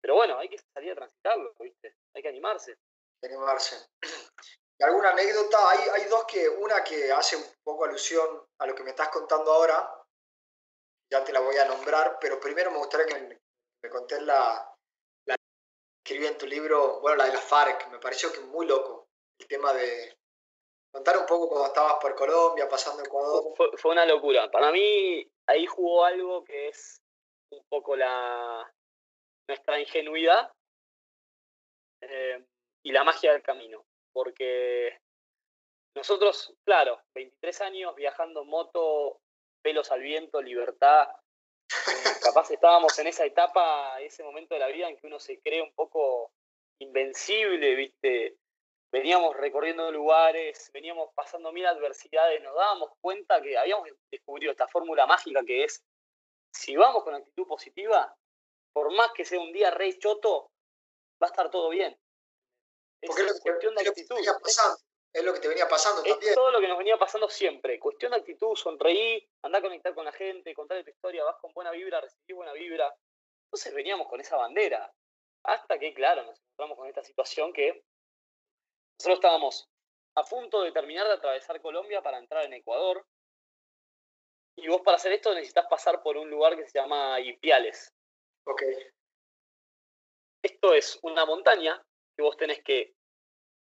[0.00, 1.94] pero bueno, hay que salir a transitarlo, ¿viste?
[2.14, 2.76] Hay que animarse.
[3.22, 3.76] Animarse.
[4.80, 5.70] ¿Alguna anécdota?
[5.70, 9.08] Hay, hay dos que, una que hace un poco alusión a lo que me estás
[9.10, 9.88] contando ahora,
[11.12, 13.40] ya te la voy a nombrar, pero primero me gustaría que
[13.82, 14.67] me contés la,
[16.08, 19.46] escribí en tu libro, bueno, la de la FARC, me pareció que muy loco el
[19.46, 20.16] tema de
[20.90, 23.52] contar un poco cuando estabas por Colombia, pasando Ecuador.
[23.76, 24.50] Fue, una locura.
[24.50, 27.02] Para mí ahí jugó algo que es
[27.50, 28.72] un poco la
[29.46, 30.50] nuestra ingenuidad
[32.00, 32.42] eh,
[32.82, 33.84] y la magia del camino.
[34.10, 34.98] Porque
[35.94, 39.20] nosotros, claro, 23 años viajando moto,
[39.62, 41.08] pelos al viento, libertad,
[42.22, 45.62] capaz estábamos en esa etapa, ese momento de la vida en que uno se cree
[45.62, 46.32] un poco
[46.80, 48.36] invencible, ¿viste?
[48.90, 55.06] Veníamos recorriendo lugares, veníamos pasando mil adversidades, nos dábamos cuenta que habíamos descubierto esta fórmula
[55.06, 55.84] mágica que es,
[56.52, 58.16] si vamos con actitud positiva,
[58.72, 60.50] por más que sea un día rey choto,
[61.22, 61.98] va a estar todo bien.
[63.00, 64.16] Es Porque cuestión de actitud.
[65.12, 66.18] Es lo que te venía pasando también.
[66.30, 67.78] Es todo lo que nos venía pasando siempre.
[67.78, 71.52] Cuestión de actitud, sonreí, andá a conectar con la gente, contar tu historia, vas con
[71.52, 72.94] buena vibra, recibí buena vibra.
[73.46, 74.92] Entonces veníamos con esa bandera.
[75.44, 77.82] Hasta que, claro, nos encontramos con esta situación que
[78.98, 79.68] nosotros estábamos
[80.16, 83.06] a punto de terminar de atravesar Colombia para entrar en Ecuador.
[84.56, 87.94] Y vos para hacer esto necesitas pasar por un lugar que se llama Ipiales.
[88.44, 88.62] Ok.
[90.42, 91.80] Esto es una montaña
[92.16, 92.97] que vos tenés que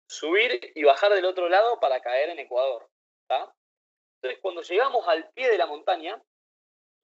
[0.08, 2.90] subir y bajar del otro lado para caer en Ecuador.
[3.30, 6.22] Entonces, cuando llegamos al pie de la montaña,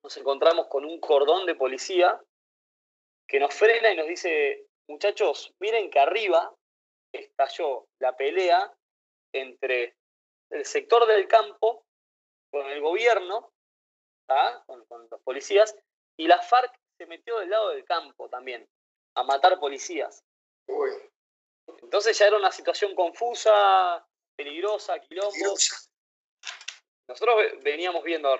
[0.04, 2.20] nos encontramos con un cordón de policía
[3.28, 6.54] que nos frena y nos dice, muchachos, miren que arriba
[7.14, 8.74] estalló la pelea
[9.34, 9.96] entre
[10.50, 11.86] el sector del campo
[12.52, 13.52] con el gobierno,
[14.66, 15.76] con, con, los policías,
[16.18, 18.68] y la FARC se metió del lado del campo también,
[19.16, 20.24] a matar policías.
[20.68, 21.11] Uy.
[21.82, 24.06] Entonces ya era una situación confusa,
[24.36, 25.56] peligrosa, quilombo.
[27.08, 28.36] Nosotros veníamos viendo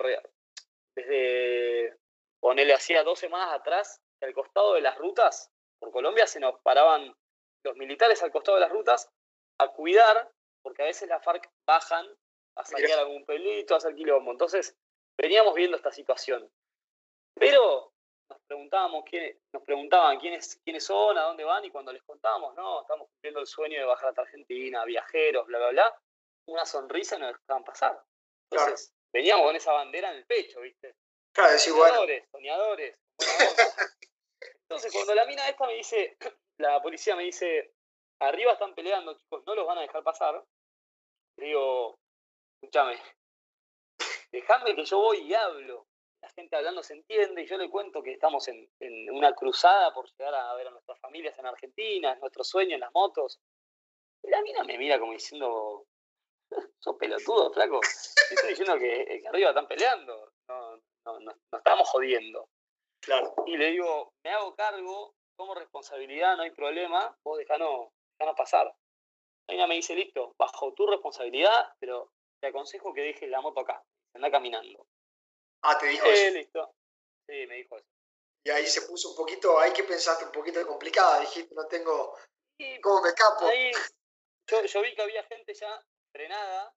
[0.94, 1.96] desde,
[2.40, 6.60] ponele, hacía dos semanas atrás, que al costado de las rutas, por Colombia se nos
[6.60, 7.14] paraban
[7.64, 9.10] los militares al costado de las rutas
[9.58, 10.30] a cuidar,
[10.62, 12.06] porque a veces las FARC bajan
[12.56, 14.30] a saquear algún pelito, a hacer quilombo.
[14.30, 14.76] Entonces,
[15.16, 16.50] veníamos viendo esta situación.
[17.34, 17.91] Pero
[18.32, 22.54] nos preguntábamos quién, nos preguntaban quiénes, quiénes son, a dónde van, y cuando les contábamos,
[22.54, 26.00] no, estamos cumpliendo el sueño de bajar a Argentina, viajeros, bla, bla, bla,
[26.46, 28.02] una sonrisa nos dejaban pasar.
[28.50, 30.94] Entonces, veníamos con esa bandera en el pecho, ¿viste?
[31.32, 32.98] Claro, soñadores, soñadores.
[34.62, 36.16] Entonces, cuando la mina esta me dice,
[36.58, 37.74] la policía me dice,
[38.20, 40.42] arriba están peleando, chicos, no los van a dejar pasar,
[41.36, 41.98] digo,
[42.60, 42.98] escúchame,
[44.32, 45.86] déjame que yo voy y hablo
[46.22, 48.68] la gente hablando se entiende y yo le cuento que estamos en,
[49.10, 52.80] una cruzada por llegar a ver a nuestras familias en Argentina, es nuestro sueño en
[52.80, 53.40] las motos.
[54.22, 55.84] Y la mina me mira como diciendo,
[56.78, 57.80] sos pelotudo, flaco.
[58.30, 62.48] estoy diciendo que, arriba están peleando, no, no, estamos jodiendo.
[63.00, 63.34] Claro.
[63.46, 67.88] Y le digo, me hago cargo, como responsabilidad, no hay problema, vos dejanos,
[68.36, 68.72] pasar.
[69.48, 73.60] La mina me dice, listo, bajo tu responsabilidad, pero te aconsejo que dejes la moto
[73.60, 73.82] acá,
[74.14, 74.86] anda caminando.
[75.62, 76.34] Ah, te dijo eso.
[76.34, 76.74] listo.
[77.26, 77.86] Sí, me dijo eso.
[78.44, 82.18] Y ahí se puso un poquito, ahí que pensaste un poquito complicada, dijiste, no tengo,
[82.82, 83.46] ¿cómo me escapo?
[83.46, 83.70] Ahí,
[84.66, 85.80] yo, vi que había gente ya
[86.12, 86.74] frenada,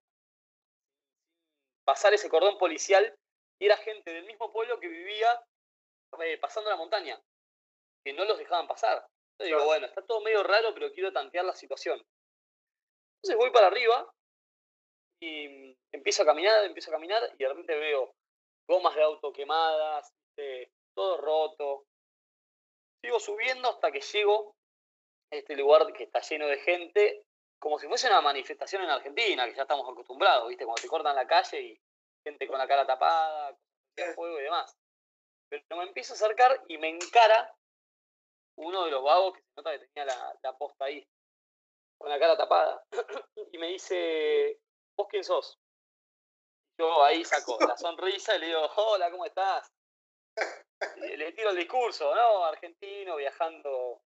[1.84, 3.18] pasar ese cordón policial,
[3.58, 5.44] y era gente del mismo pueblo que vivía
[6.20, 7.20] eh, pasando la montaña,
[8.04, 9.04] que no los dejaban pasar.
[9.32, 12.00] Entonces digo, bueno, está todo medio raro, pero quiero tantear la situación.
[13.16, 14.08] Entonces voy para arriba
[15.20, 18.14] y empiezo a caminar, empiezo a caminar y de repente veo
[18.68, 20.12] gomas de auto quemadas,
[20.94, 21.86] todo roto.
[23.02, 24.56] Sigo subiendo hasta que llego
[25.32, 27.24] a este lugar que está lleno de gente,
[27.58, 30.64] como si fuese una manifestación en Argentina, que ya estamos acostumbrados, ¿viste?
[30.64, 31.80] Cuando te cortan la calle y
[32.24, 33.56] gente con la cara tapada,
[33.96, 34.76] con fuego y demás.
[35.48, 37.54] Pero me empiezo a acercar y me encara
[38.58, 41.06] uno de los vagos que se nota que tenía la, la posta ahí,
[41.98, 42.82] con la cara tapada,
[43.52, 44.58] y me dice,
[44.96, 45.58] ¿vos quién sos?
[46.78, 49.72] Yo ahí saco la sonrisa y le digo, hola, ¿cómo estás?
[50.96, 52.44] le tiro el discurso, ¿no?
[52.44, 54.02] Argentino, viajando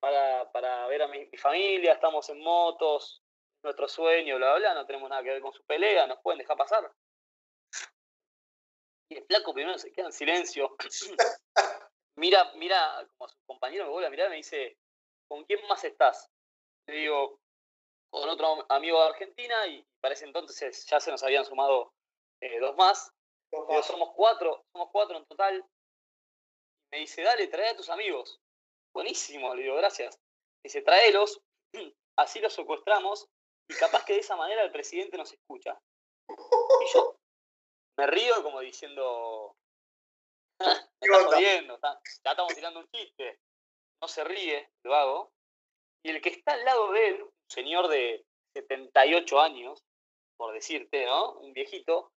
[0.00, 3.22] para, para ver a mi, familia, estamos en motos,
[3.62, 6.56] nuestro sueño, bla, bla, no tenemos nada que ver con su pelea, nos pueden dejar
[6.56, 6.92] pasar.
[9.08, 10.76] Y el flaco primero se queda en silencio.
[12.16, 14.78] mira, mira, como su compañero me vuelve a mirar me dice,
[15.28, 16.30] ¿con quién más estás?
[16.86, 17.40] Le digo,
[18.10, 21.92] con otro amigo de Argentina y para ese entonces ya se nos habían sumado
[22.42, 23.12] eh, dos más.
[23.86, 25.64] somos cuatro, somos cuatro en total.
[26.90, 28.40] Me dice, dale, trae a tus amigos.
[28.92, 30.20] Buenísimo, le digo, gracias.
[30.62, 31.40] Dice, tráelos,
[32.18, 33.28] así los secuestramos
[33.68, 35.80] y capaz que de esa manera el presidente nos escucha.
[36.28, 37.16] Y yo
[37.96, 39.56] me río como diciendo,
[40.58, 43.38] jodiendo, ya estamos tirando un chiste.
[44.00, 45.32] No se ríe, lo hago.
[46.04, 49.84] Y el que está al lado de él, un señor de 78 años,
[50.36, 51.34] por decirte, ¿no?
[51.34, 52.12] Un viejito,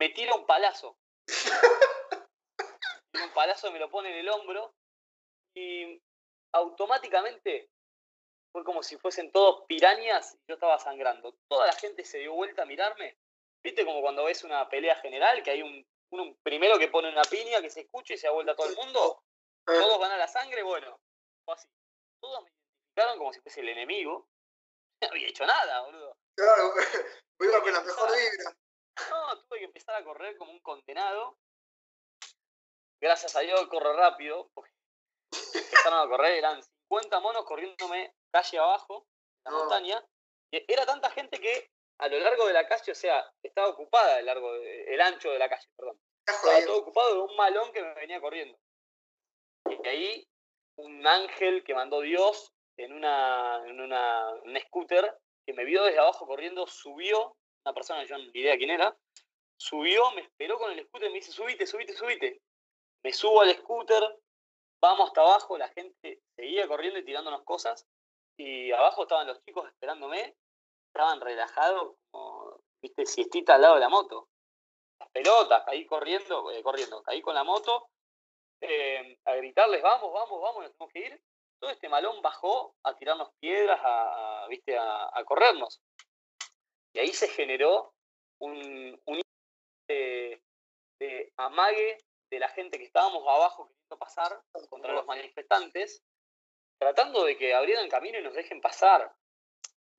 [0.00, 0.96] me tira un palazo.
[3.14, 4.74] un palazo me lo pone en el hombro
[5.56, 6.00] y
[6.52, 7.68] automáticamente
[8.52, 11.34] fue como si fuesen todos pirañas y yo estaba sangrando.
[11.48, 13.18] Toda la gente se dio vuelta a mirarme.
[13.64, 15.84] ¿Viste como cuando ves una pelea general que hay un,
[16.42, 18.76] primero que pone una piña que se escucha y se da vuelta a todo el
[18.76, 19.22] mundo?
[19.64, 21.00] Todos van a la sangre, bueno,
[21.44, 21.66] fue así.
[22.20, 24.26] Todos me identificaron como si fuese el enemigo.
[25.02, 26.16] No había hecho nada, boludo.
[26.34, 26.72] Claro,
[27.40, 28.56] iba con la mejor vibra.
[29.10, 31.38] No, tuve que empezar a correr como un condenado.
[33.00, 34.72] Gracias a Dios corro rápido, porque
[35.54, 39.06] empezaron a correr, eran 50 monos corriéndome calle abajo,
[39.44, 40.04] la montaña.
[40.50, 44.18] Y era tanta gente que a lo largo de la calle, o sea, estaba ocupada
[44.18, 46.00] el, largo el ancho de la calle, perdón.
[46.26, 48.58] Estaba todo ocupado de un malón que me venía corriendo.
[49.68, 50.28] Y ahí
[50.76, 55.16] un ángel que mandó Dios en una, en una un scooter
[55.46, 58.96] que me vio desde abajo corriendo, subió, una persona yo ni idea quién era,
[59.56, 62.42] subió, me esperó con el scooter y me dice, subite, subite, subite.
[63.02, 64.02] Me subo al scooter,
[64.80, 67.86] vamos hasta abajo, la gente seguía corriendo y tirándonos cosas,
[68.36, 70.36] y abajo estaban los chicos esperándome,
[70.88, 74.28] estaban relajados, como, viste, siestita al lado de la moto.
[75.00, 77.88] Las pelotas, ahí corriendo, eh, corriendo, ahí con la moto,
[78.60, 81.22] eh, a gritarles, vamos, vamos, vamos, nos tenemos que ir.
[81.58, 85.80] Todo este malón bajó a tirarnos piedras, a, viste, a, corrernos.
[86.94, 87.92] Y ahí se generó
[88.38, 89.00] un,
[89.88, 90.40] de,
[91.36, 91.98] amague
[92.30, 94.40] de la gente que estábamos abajo queriendo pasar
[94.70, 96.02] contra los manifestantes,
[96.78, 99.12] tratando de que abrieran camino y nos dejen pasar.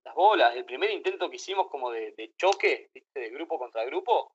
[0.06, 4.34] Las bolas, el primer intento que hicimos como de, choque, de grupo contra grupo,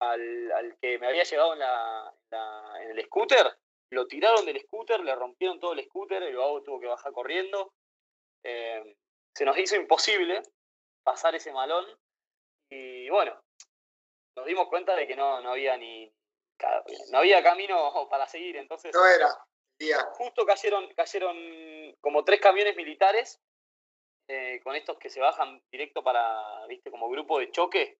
[0.00, 3.56] al, que me había llegado en, el scooter,
[3.90, 7.72] lo tiraron del scooter, le rompieron todo el scooter, el vago tuvo que bajar corriendo.
[8.42, 8.96] Eh,
[9.34, 10.42] se nos hizo imposible
[11.02, 11.86] pasar ese malón.
[12.70, 13.40] Y bueno,
[14.36, 16.12] nos dimos cuenta de que no, no había ni,
[17.10, 18.94] no había camino para seguir, entonces...
[18.94, 19.28] No era.
[20.14, 23.40] Justo cayeron, cayeron como tres camiones militares
[24.28, 27.98] eh, con estos que se bajan directo para, viste, como grupo de choque,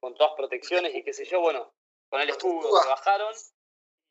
[0.00, 1.72] con todas protecciones y qué sé yo, bueno,
[2.08, 2.80] con el escudo.
[2.80, 3.34] se bajaron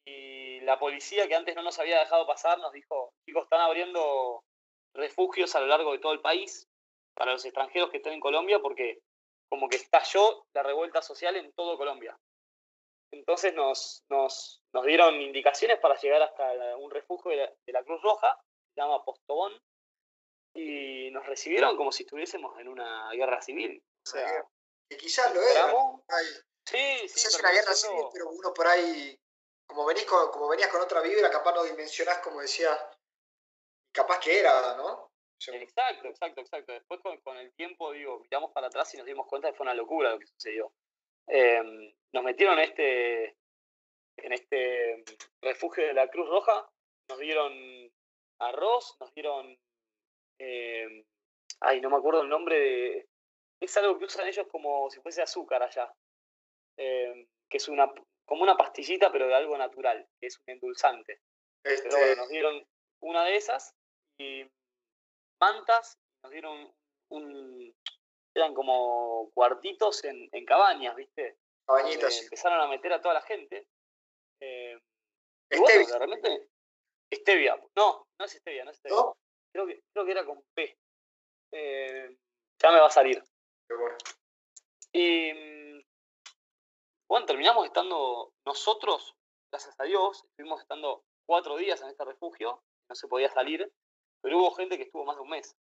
[0.05, 4.43] y la policía que antes no nos había dejado pasar nos dijo, chicos, están abriendo
[4.93, 6.67] refugios a lo largo de todo el país
[7.19, 9.01] para los extranjeros que estén en Colombia porque
[9.49, 12.17] como que estalló la revuelta social en todo Colombia.
[13.11, 18.39] Entonces nos, nos, nos dieron indicaciones para llegar hasta un refugio de la, Cruz Roja,
[18.73, 19.51] se llama Postobón,
[20.53, 23.83] y nos recibieron como si estuviésemos en una guerra civil.
[24.05, 24.45] O sea,
[24.89, 25.73] que quizás lo era.
[26.65, 27.13] Sí, sí.
[27.15, 29.19] Quizás una guerra civil, pero uno por ahí,
[29.67, 32.79] como, venís como venías con otra vibra, capaz no dimensionás como decías,
[33.91, 35.08] capaz que era, ¿no?
[35.47, 36.73] Exacto, exacto, exacto.
[36.73, 39.63] Después con, con, el tiempo, digo, miramos para atrás y nos dimos cuenta que fue
[39.63, 40.73] una locura lo que sucedió.
[41.27, 43.37] Em, nos metieron en este,
[44.17, 45.03] en este
[45.41, 46.69] refugio de la Cruz Roja,
[47.07, 47.53] nos dieron
[48.39, 49.57] arroz, nos dieron,
[50.39, 51.05] em,
[51.61, 53.09] ay, no me acuerdo el nombre de,
[53.59, 55.93] es algo que usan ellos como si fuese azúcar allá,
[56.77, 57.91] em, que es una,
[58.25, 61.21] como una pastillita pero de algo natural, que es un endulzante.
[61.61, 62.65] Pero bueno, nos dieron
[63.01, 63.75] una de esas
[64.17, 64.45] y
[65.39, 66.73] mantas, nos dieron
[67.09, 67.75] un,
[68.35, 71.37] eran como cuartitos en, cabañas, ¿viste?
[71.65, 72.23] Cabañitas.
[72.23, 73.67] empezaron a meter a toda la gente.
[74.41, 74.79] Eh,
[75.57, 76.49] bueno, de repente.
[77.13, 77.55] Stevia.
[77.75, 78.97] No, no es Stevia, no es Stevia.
[79.51, 80.77] Creo, que, creo que era con P.
[81.51, 82.17] Eh,
[82.61, 83.23] ya me va a salir.
[83.67, 83.97] bueno.
[84.91, 85.31] Y
[87.07, 89.15] bueno, terminamos estando nosotros,
[89.51, 93.71] gracias a Dios, estuvimos estando cuatro días en este refugio, no se podía salir,
[94.21, 95.55] pero hubo gente que estuvo más de un mes.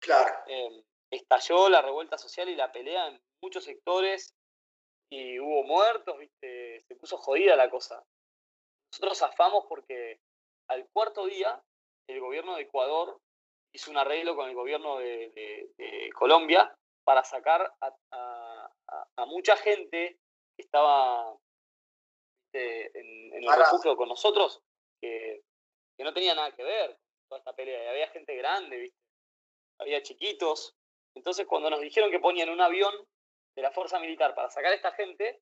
[0.00, 0.34] Claro.
[0.46, 4.34] Em, estalló la revuelta social y la pelea en muchos sectores
[5.10, 6.82] y hubo muertos, ¿viste?
[6.86, 8.04] se puso jodida la cosa.
[8.92, 10.20] Nosotros zafamos porque
[10.68, 11.62] al cuarto día
[12.08, 13.20] el gobierno de Ecuador
[13.72, 16.72] hizo un arreglo con el gobierno de, Colombia
[17.04, 20.18] para sacar a, mucha gente
[20.56, 21.36] que estaba
[22.52, 24.62] en, el refugio con nosotros,
[25.00, 25.42] que,
[25.96, 26.96] que, no tenía nada que ver
[27.36, 27.84] esta pelea.
[27.84, 28.92] Y había gente grande,
[29.78, 30.74] había chiquitos.
[31.14, 32.94] Entonces cuando nos dijeron que ponían un avión
[33.54, 35.40] de la fuerza militar para sacar a esta gente,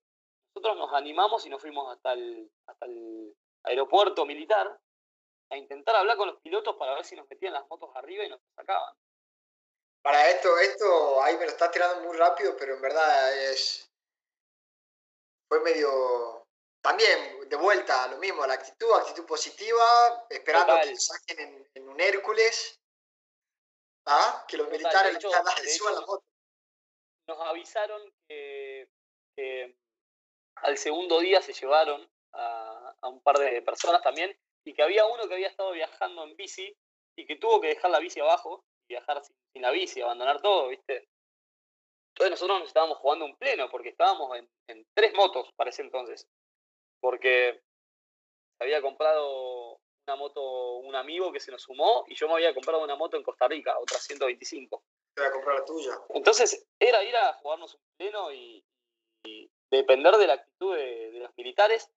[0.54, 3.34] nosotros nos animamos y nos fuimos hasta el, hasta el
[3.64, 4.78] aeropuerto militar
[5.50, 8.28] a intentar hablar con los pilotos para ver si nos metían las motos arriba y
[8.28, 8.94] nos sacaban.
[10.02, 13.88] Para esto, esto, ahí me lo estás tirando muy rápido, pero en verdad es.
[15.48, 16.41] Fue medio.
[16.82, 22.80] También, de vuelta, lo mismo, la actitud, actitud positiva, esperando que saquen en, un Hércules.
[24.04, 24.44] ¿Ah?
[24.48, 26.24] Que los militares hecho, suban la moto.
[27.28, 28.88] Nos avisaron que,
[30.56, 35.06] al segundo día se llevaron a, a un par de personas también y que había
[35.06, 36.76] uno que había estado viajando en bici
[37.16, 40.68] y que tuvo que dejar la bici abajo y viajar sin, la bici, abandonar todo,
[40.68, 41.08] ¿viste?
[42.14, 46.26] Entonces nosotros nos estábamos jugando un pleno porque estábamos en, tres motos para ese entonces.
[47.02, 47.60] Porque
[48.60, 52.82] había comprado una moto un amigo que se nos sumó y yo me había comprado
[52.82, 54.82] una moto en Costa Rica, otra 125.
[55.14, 55.98] Te a comprar la tuya.
[56.10, 58.64] Entonces era ir a jugarnos un pleno y,
[59.70, 61.90] depender de la actitud de, de los militares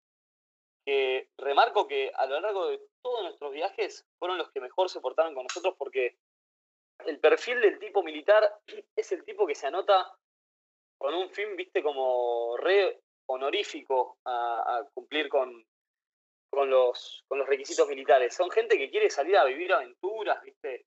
[0.86, 5.00] que remarco que a lo largo de todos nuestros viajes fueron los que mejor se
[5.00, 6.18] portaron con nosotros porque
[7.06, 8.60] el perfil del tipo militar
[8.96, 10.16] es el tipo que se anota
[10.98, 15.66] con un fin, viste, como re honorífico a, cumplir con,
[16.50, 18.36] con, los, con los requisitos militares.
[18.36, 20.86] Son gente que quiere salir a vivir aventuras, viste,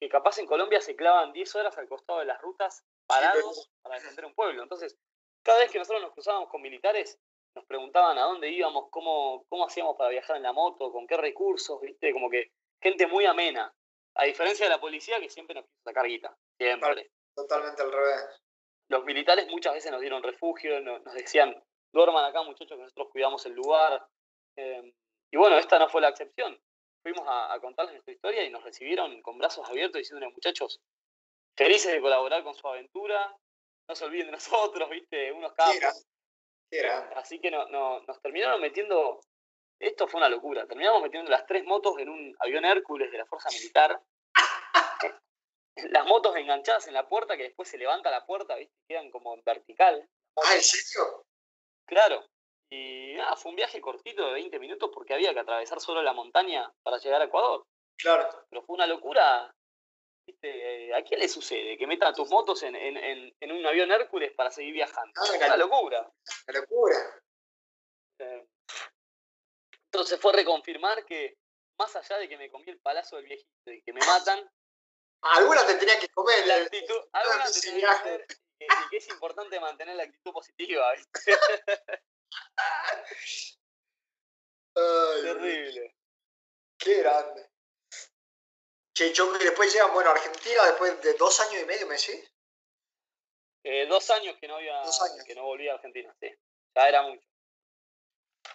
[0.00, 3.96] que capaz en Colombia se clavan 10 horas al costado de las rutas parados para
[3.96, 4.62] defender un pueblo.
[4.62, 4.96] Entonces,
[5.42, 7.18] cada vez que nosotros nos cruzábamos con militares,
[7.54, 11.16] nos preguntaban a dónde íbamos, cómo, cómo hacíamos para viajar en la moto, con qué
[11.16, 12.12] recursos, ¿viste?
[12.12, 13.74] Como que gente muy amena.
[14.14, 17.10] A diferencia de la policía que siempre nos quiso sacar guita, siempre.
[17.34, 18.42] Totalmente al revés.
[18.88, 21.54] Los militares muchas veces nos dieron refugio, nos, decían,
[21.92, 24.06] duerman acá muchachos que nosotros cuidamos el lugar.
[24.56, 24.92] Em,
[25.30, 26.58] y bueno, esta no fue la excepción.
[27.02, 30.80] Fuimos a, contarles nuestra historia y nos recibieron con brazos abiertos diciéndonos, muchachos,
[31.56, 33.36] felices de colaborar con su aventura,
[33.88, 35.32] no se olviden de nosotros, ¿viste?
[35.32, 36.06] Unos capos.
[37.16, 39.20] Así que no, no, nos terminaron metiendo,
[39.78, 43.26] esto fue una locura, terminamos metiendo las tres motos en un avión Hércules de la
[43.26, 44.00] Fuerza Militar.
[45.90, 48.74] Las motos enganchadas en la puerta, que después se levanta la puerta, ¿viste?
[48.88, 50.08] quedan como en vertical.
[50.36, 51.24] Ah, ¿en serio?
[51.86, 52.26] Claro.
[52.70, 56.12] Y nada, fue un viaje cortito de 20 minutos porque había que atravesar solo la
[56.12, 57.66] montaña para llegar a Ecuador.
[57.96, 58.28] Claro.
[58.50, 59.52] Pero fue una locura
[60.28, 60.94] ¿Viste?
[60.94, 64.50] ¿A quién le sucede que metan tus motos en, en, en, un avión Hércules para
[64.50, 65.10] seguir viajando?
[65.16, 66.12] Ah, una locura.
[66.46, 66.96] Una locura.
[69.86, 71.38] entonces fue reconfirmar que,
[71.78, 74.46] más allá de que me comí el palazo del viejito y que me matan.
[75.22, 76.46] Alguna te tenía que comer.
[76.46, 78.26] La actitud, alguna te tenía que
[78.60, 80.92] y, que es importante mantener la actitud positiva.
[84.74, 85.94] Terrible.
[86.78, 87.50] Qué grande.
[88.94, 92.32] Che, que después llegan, bueno, a Argentina después de dos años y medio, ¿me decís?
[93.64, 94.82] Eh, dos años que no había,
[95.24, 96.28] que no volvía a Argentina, sí.
[96.74, 97.26] Ya era mucho.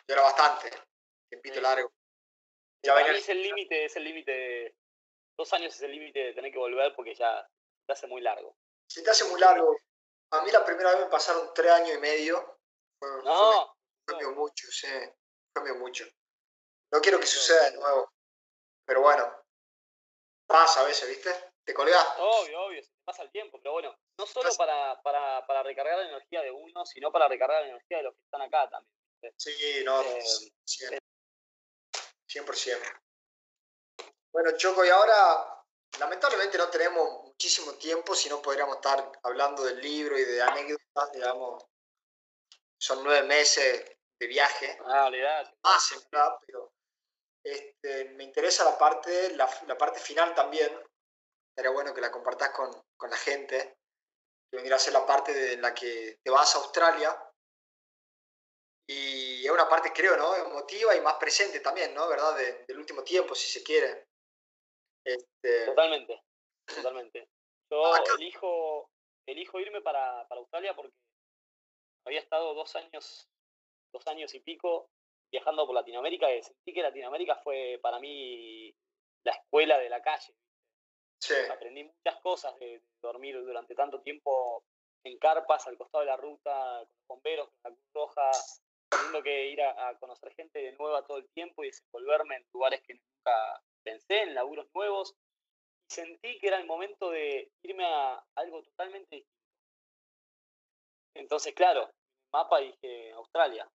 [0.07, 0.71] Ya era bastante.
[1.29, 1.93] Tiempito largo.
[2.83, 3.13] Ya venía...
[3.13, 4.75] es el límite, es el límite.
[5.37, 7.47] Dos años es el límite de tener que volver porque ya
[7.85, 8.55] se hace muy largo.
[8.87, 9.75] Se te hace muy largo.
[10.31, 12.59] A mí la primera vez me pasaron tres años y medio.
[13.01, 13.75] no.
[14.05, 14.87] Fue, mucho, sí.
[15.53, 16.05] Fue mucho.
[16.91, 18.11] No quiero que suceda de nuevo.
[18.85, 19.43] Pero bueno,
[20.47, 21.29] Pasa a veces, ¿viste?
[21.63, 22.05] Te colgás.
[22.19, 25.97] Obvio, obvio, se te pasa el tiempo, pero bueno, no solo para, para, para, recargar
[25.97, 28.93] la energía de uno, sino para recargar la energía de los que están acá también.
[29.37, 30.21] Sí, no, eh,
[32.27, 33.02] 100%.
[34.33, 35.63] Bueno, Choco, y ahora
[35.99, 41.11] lamentablemente no tenemos muchísimo tiempo, si no podríamos estar hablando del libro y de anécdotas,
[41.13, 41.63] digamos.
[42.79, 43.85] Son nueve meses
[44.19, 44.75] de viaje.
[44.87, 45.11] Ah.
[45.63, 46.73] Más, en verdad, pero
[47.43, 50.81] este, me interesa la parte, la, parte final también.
[51.55, 52.71] Sería bueno que la compartas con,
[53.07, 53.77] la gente.
[54.49, 57.15] Que vendría a ser la parte de la que te vas a Australia.
[58.87, 60.35] Y es una parte, creo, ¿no?
[60.35, 62.07] Emotiva y más presente también, ¿no?
[62.07, 62.35] ¿Verdad?
[62.67, 64.07] del último tiempo, si se quiere.
[65.05, 65.65] Este...
[65.65, 66.23] Totalmente,
[66.65, 67.29] totalmente.
[67.71, 68.89] Yo elijo,
[69.25, 70.93] elijo irme para, para Australia porque
[72.05, 73.29] había estado dos años,
[73.91, 74.89] dos años y pico
[75.31, 78.71] viajando por Latinoamérica, sentí que Latinoamérica fue para mí
[79.23, 80.35] la escuela de la calle.
[81.51, 84.63] Aprendí muchas cosas de dormir durante tanto tiempo
[85.03, 88.31] en carpas al costado de la ruta, con los bomberos, con la Cruz Roja,
[88.89, 92.81] teniendo que ir a, conocer gente de nueva todo el tiempo y desenvolverme en lugares
[92.83, 95.15] que nunca pensé, en laburos nuevos.
[95.89, 99.33] Y sentí que era el momento de irme a algo totalmente distinto.
[101.15, 101.91] Entonces, claro,
[102.31, 103.69] mapa dije Australia.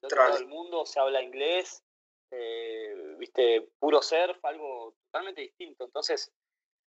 [0.00, 1.84] Todo el mundo se habla inglés,
[2.32, 5.84] eh, viste, puro surf, algo totalmente distinto.
[5.84, 6.32] Entonces,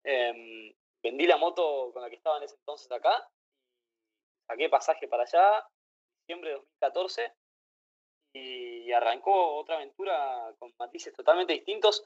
[0.04, 3.28] em, vendí la moto con la que estaba en ese entonces acá,
[4.46, 5.66] saqué pasaje para allá,
[6.20, 7.34] diciembre de 2014,
[8.32, 12.04] y arrancó otra aventura con matices totalmente distintos,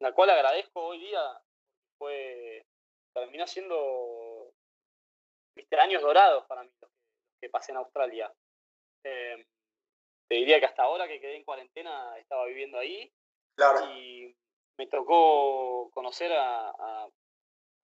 [0.00, 1.22] la cual agradezco hoy día,
[1.98, 2.64] fue,
[3.14, 4.52] terminó siendo
[5.54, 6.90] viste, años dorados para mí los
[7.40, 8.32] que, pasé en Australia.
[9.04, 9.44] Em,
[10.28, 13.12] te diría que hasta ahora que quedé en cuarentena estaba viviendo ahí.
[13.94, 14.34] Y
[14.78, 17.08] me tocó conocer a,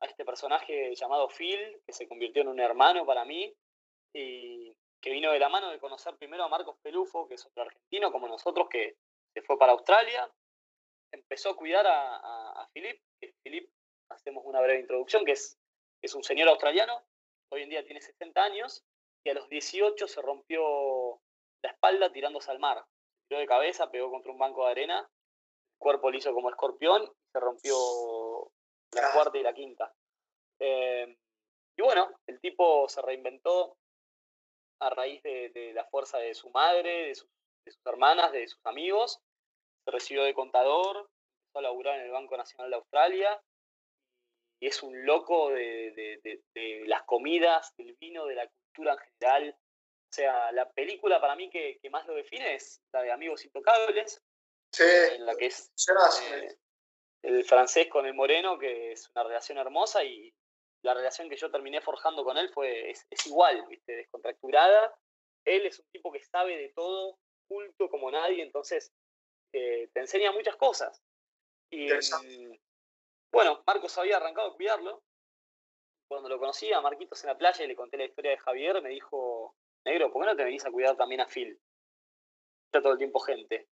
[0.01, 3.53] este personaje llamado Phil, que se convirtió en un hermano para mí,
[4.15, 7.65] y que vino de la mano de conocer primero a Marcos Pelufo, que es otro
[7.65, 8.97] argentino como nosotros, que
[9.35, 10.31] se fue para Australia.
[11.13, 13.71] Empezó a cuidar a, a, Philip, que Philip,
[14.11, 15.59] hacemos una breve introducción, que es,
[16.03, 17.05] es un señor australiano,
[17.53, 18.85] hoy en día tiene 60 años,
[19.25, 21.21] y a los 18 se rompió
[21.63, 22.85] la espalda tirándose al mar.
[23.29, 27.41] Tiró de cabeza, pegó contra un banco de arena, el cuerpo liso como escorpión se
[27.41, 27.77] rompió
[28.93, 29.13] la ah.
[29.13, 29.93] cuarta y la quinta.
[30.61, 31.17] Em,
[31.77, 33.77] y bueno, el tipo se reinventó
[34.81, 37.29] a raíz de, la fuerza de su madre, de sus,
[37.85, 39.21] hermanas, de sus amigos.
[39.87, 43.41] Se recibió de contador, empezó a laburar en el Banco Nacional de Australia
[44.61, 46.21] y es un loco de,
[46.55, 49.57] de, las comidas, del vino, de la cultura en general.
[49.57, 54.21] O sea, la película para mí que, más lo define es la de Amigos Intocables.
[54.73, 54.83] Sí.
[55.13, 55.71] En la que es
[56.33, 56.59] eh,
[57.23, 60.35] el francés con el moreno, que es una relación hermosa y
[60.83, 63.95] la relación que yo terminé forjando con él fue es, igual, ¿viste?
[63.95, 64.99] descontracturada.
[65.45, 68.93] Él es un tipo que sabe de todo, culto como nadie, entonces
[69.53, 71.03] eh, te enseña muchas cosas.
[71.71, 71.89] Y
[73.33, 75.03] bueno, Marcos había arrancado a cuidarlo.
[76.09, 78.81] Cuando lo conocí a Marquitos en la playa y le conté la historia de Javier,
[78.81, 81.61] me dijo, negro, ¿por qué no te venís a cuidar también a Phil?
[82.67, 83.69] Está todo el tiempo gente.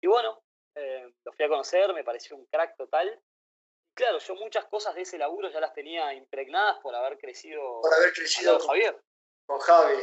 [0.00, 0.42] Y bueno,
[0.76, 3.20] eh, lo fui a conocer, me pareció un crack total.
[3.94, 7.94] claro, yo muchas cosas de ese laburo ya las tenía impregnadas por haber crecido, por
[7.94, 9.02] haber crecido con Javier.
[9.46, 10.02] Con Javi.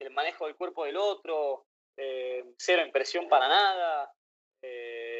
[0.00, 4.14] El manejo del cuerpo del otro, eh, cero impresión para nada.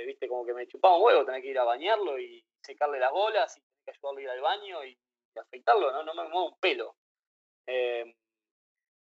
[0.09, 3.13] Viste, como que me chupaba un huevo tener que ir a bañarlo y secarle las
[3.13, 4.99] bolas y que ayudarlo a ir al baño y,
[5.37, 6.03] afeitarlo, ¿no?
[6.03, 6.97] No me muevo un pelo.
[7.67, 8.17] Eh,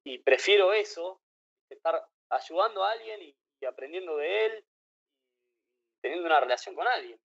[0.04, 1.22] y prefiero eso,
[1.70, 7.20] estar ayudando a alguien y, aprendiendo de él y teniendo una relación con alguien.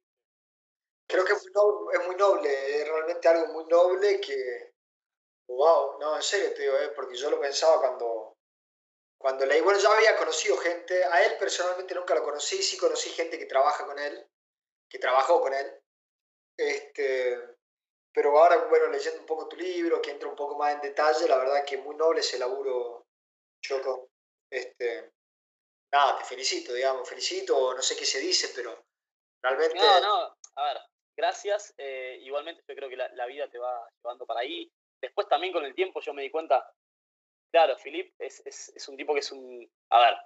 [1.08, 1.52] Creo que es
[2.06, 4.74] muy noble, es realmente algo muy noble que,
[5.48, 6.92] wow, no, en serio te digo, ¿eh?
[6.96, 8.33] porque yo lo pensaba cuando,
[9.24, 13.10] cuando leí, bueno, ya había conocido gente, a él personalmente nunca lo conocí, sí conocí
[13.12, 14.28] gente que trabaja con él,
[14.90, 15.82] que trabajó con él,
[16.58, 17.40] este,
[18.14, 21.26] pero ahora, bueno, leyendo un poco tu libro, que entra un poco más en detalle,
[21.26, 23.08] la verdad que muy noble ese laburo,
[23.62, 24.10] Choco.
[24.52, 25.14] Este,
[25.90, 28.86] nada, te felicito, digamos, felicito, no sé qué se dice, pero
[29.42, 29.78] realmente...
[29.78, 30.82] No, no, a ver,
[31.16, 31.74] gracias.
[31.78, 34.70] Eh, igualmente yo creo que la, vida te va llevando para ahí.
[35.02, 36.70] Después también con el tiempo yo me di cuenta,
[37.54, 40.18] claro, Filip es, es, un tipo que es un, a ver,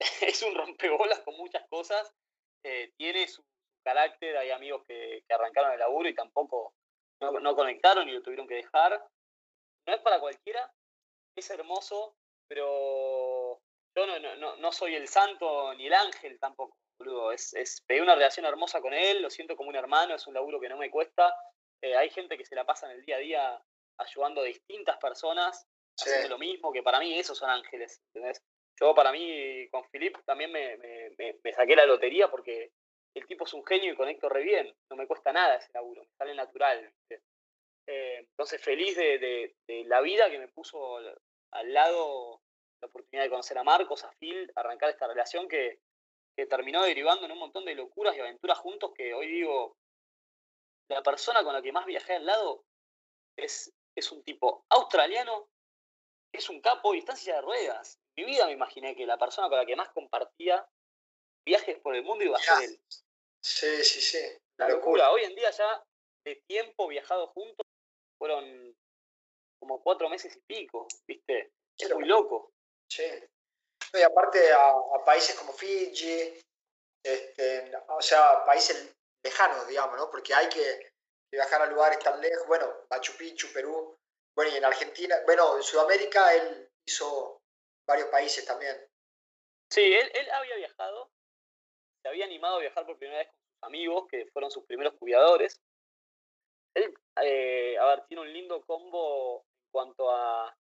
[0.22, 2.14] es un rompebolas con muchas cosas,
[2.62, 3.44] eh, tiene su
[3.84, 6.74] carácter, hay amigos que, que arrancaron el laburo y tampoco
[7.20, 9.04] no, conectaron y lo tuvieron que dejar.
[9.86, 10.72] No es para cualquiera,
[11.36, 12.16] es hermoso,
[12.48, 13.60] pero
[13.96, 17.32] yo no, no, soy el santo ni el ángel tampoco, boludo.
[17.32, 20.34] Es, es, pegué una relación hermosa con él, lo siento como un hermano, es un
[20.34, 21.34] laburo que no me cuesta.
[21.82, 23.64] Eh, hay gente que se la pasa en el día a día
[23.98, 25.66] ayudando a distintas personas,
[25.96, 28.02] haciendo lo mismo, que para mí esos son ángeles,
[28.80, 32.72] Yo para mí con Filip también me, me, saqué la lotería porque
[33.14, 36.02] el tipo es un genio y conecto re bien, no me cuesta nada ese laburo,
[36.02, 36.92] me sale natural.
[37.86, 39.54] Eh, entonces, feliz de,
[39.86, 42.40] la vida que me puso al lado
[42.80, 45.80] la oportunidad de conocer a Marcos, a Phil, arrancar esta relación que,
[46.48, 49.76] terminó derivando en un montón de locuras y aventuras juntos que hoy digo,
[50.88, 52.64] la persona con la que más viajé al lado
[53.36, 55.48] es, es un tipo australiano,
[56.38, 57.98] es un capo y está en silla de ruedas.
[58.16, 60.66] En mi vida me imaginé que la persona con la que más compartía
[61.46, 62.80] viajes por el mundo iba a ser él.
[63.42, 64.38] Sí, sí, sí.
[64.58, 65.10] La locura.
[65.10, 65.84] Hoy en día ya
[66.24, 67.66] de tiempo viajado juntos
[68.18, 68.74] fueron
[69.60, 71.52] como cuatro meses y pico, ¿viste?
[71.78, 72.52] Es muy loco.
[72.90, 73.04] Sí.
[73.94, 76.40] y aparte a, países como Fiji,
[77.04, 80.10] este, o sea, países lejanos, digamos, ¿no?
[80.10, 80.92] Porque hay que,
[81.32, 83.93] viajar a lugares tan lejos, bueno, Machu Picchu, Perú,
[84.34, 87.42] bueno, y en Argentina, bueno, en Sudamérica él hizo
[87.86, 88.76] varios países también.
[89.70, 91.10] Sí, él, él había viajado,
[92.02, 94.94] se había animado a viajar por primera vez con sus amigos, que fueron sus primeros
[94.94, 95.60] cuidadores.
[96.74, 100.56] Él, eh, a ver, tiene un lindo combo en cuanto a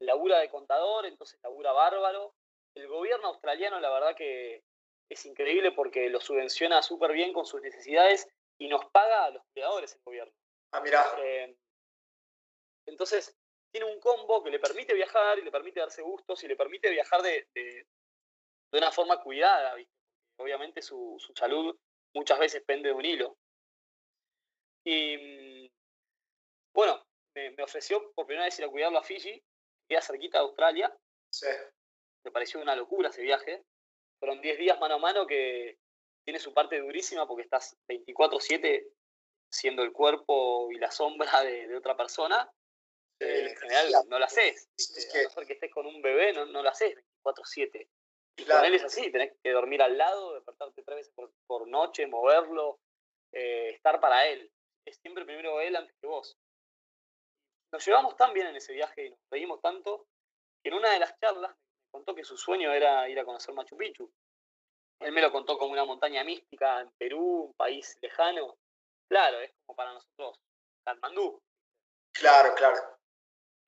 [0.00, 2.34] labura de contador, entonces labura bárbaro.
[2.74, 4.64] El gobierno australiano, la verdad que
[5.10, 9.44] es increíble porque lo subvenciona súper bien con sus necesidades y nos paga a los
[9.52, 10.32] cuidadores el gobierno.
[10.72, 11.04] Ah, mira.
[11.18, 11.54] Eh,
[12.86, 13.36] entonces,
[13.70, 16.90] tiene un combo que le permite viajar y le permite darse gustos y le permite
[16.90, 17.86] viajar de, de,
[18.72, 19.76] una forma cuidada,
[20.38, 21.78] Obviamente su, su, salud
[22.14, 23.36] muchas veces pende de un hilo.
[24.84, 25.70] Y mm,
[26.74, 27.04] bueno,
[27.34, 30.96] me, ofreció por primera vez ir a cuidarlo a Fiji, que queda cerquita de Australia.
[31.30, 31.46] Sí.
[32.24, 33.64] Me pareció una locura ese viaje.
[34.18, 35.78] Fueron 10 días mano a mano que
[36.24, 38.86] tiene su parte durísima porque estás 24/7
[39.50, 42.50] siendo el cuerpo y la sombra de, otra persona.
[43.22, 44.68] Eh, en general no lo haces.
[44.76, 45.20] Es que...
[45.20, 47.88] A no ser que estés con un bebé, no, no lo haces 24/7.
[48.36, 51.14] Y con él es así, tenés que dormir al lado, despertarte tres veces
[51.46, 52.80] por, noche, moverlo,
[53.32, 54.50] eh, estar para él.
[54.86, 56.36] Es siempre primero él antes que vos.
[57.72, 60.06] Nos llevamos tan bien en ese viaje y nos reímos tanto
[60.62, 63.54] que en una de las charlas me contó que su sueño era ir a conocer
[63.54, 64.10] Machu Picchu.
[65.00, 68.56] Él me lo contó como una montaña mística en Perú, un país lejano.
[69.08, 70.38] Claro, es como para nosotros
[70.84, 71.40] Katmandú.
[72.12, 73.01] Claro, claro.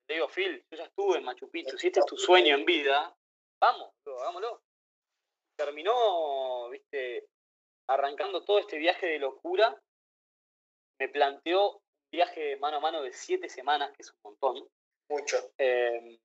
[0.07, 1.79] Te digo, Phil, yo ya estuve en Machu Picchu.
[1.79, 3.17] Si este es tu sueño en vida,
[3.61, 4.63] vamos, hagámoslo.
[5.57, 7.29] Terminó, viste,
[7.89, 9.81] arrancando todo este viaje de locura.
[11.01, 11.83] Me planteó un
[12.13, 14.69] viaje mano a mano de siete semanas, que es un montón.
[15.09, 15.37] Mucho.
[15.59, 16.19] Em,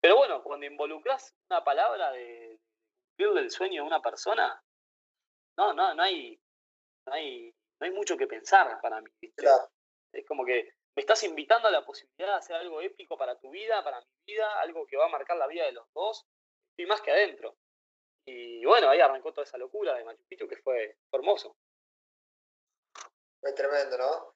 [0.00, 2.58] pero bueno, cuando involucras una palabra de
[3.16, 4.62] cumplir el sueño de una persona,
[5.56, 6.38] no, no, no hay,
[7.06, 9.10] no hay, no hay mucho que pensar para mí.
[10.12, 13.50] Es como que me estás invitando a la posibilidad de hacer algo épico para tu
[13.50, 16.24] vida, para mi vida, algo que va a marcar la vida de los dos,
[16.76, 17.56] y más que adentro.
[18.26, 21.56] Y bueno, ahí arrancó toda esa locura de Machu Picchu que fue, hermoso.
[23.40, 24.34] Fue tremendo, ¿no?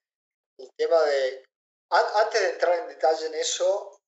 [0.59, 1.45] El tema de...
[1.91, 3.99] Antes de entrar en detalle en eso,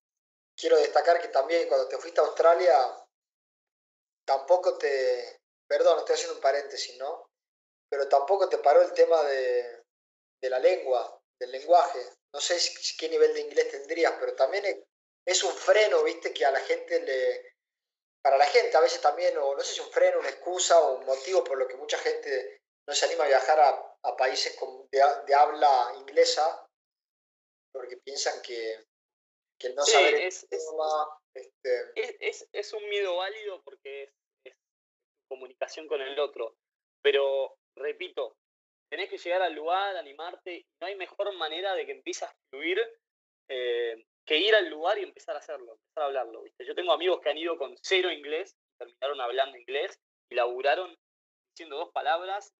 [0.54, 2.76] quiero destacar que también cuando te fuiste a Australia,
[4.26, 5.40] tampoco te...
[5.66, 7.30] Perdón, estoy haciendo un paréntesis, ¿no?
[7.88, 9.84] Pero tampoco te paró el tema de,
[10.42, 12.00] de la lengua, del lenguaje.
[12.32, 12.56] No sé
[12.98, 14.86] qué nivel de inglés tendrías, pero también
[15.26, 17.54] es un freno, viste, que a la gente le,
[18.22, 20.98] para la gente a veces también, o no sé si un freno, una excusa o
[20.98, 24.56] un motivo por lo que mucha gente no se anima a viajar a, países
[24.90, 26.66] de, habla inglesa,
[27.72, 28.84] porque piensan que,
[29.58, 34.12] que no saber es, este es, es, un miedo válido porque
[34.44, 34.54] es
[35.28, 36.56] comunicación con el otro,
[37.02, 38.36] pero repito,
[38.90, 42.78] tenés que llegar al lugar, animarte, no hay mejor manera de que empieces a fluir
[43.48, 46.42] eh, que ir al lugar y empezar a hacerlo, empezar a hablarlo.
[46.42, 46.64] ¿viste?
[46.64, 50.96] Yo tengo amigos que han ido con cero inglés, terminaron hablando inglés y laburaron
[51.52, 52.52] diciendo dos palabras.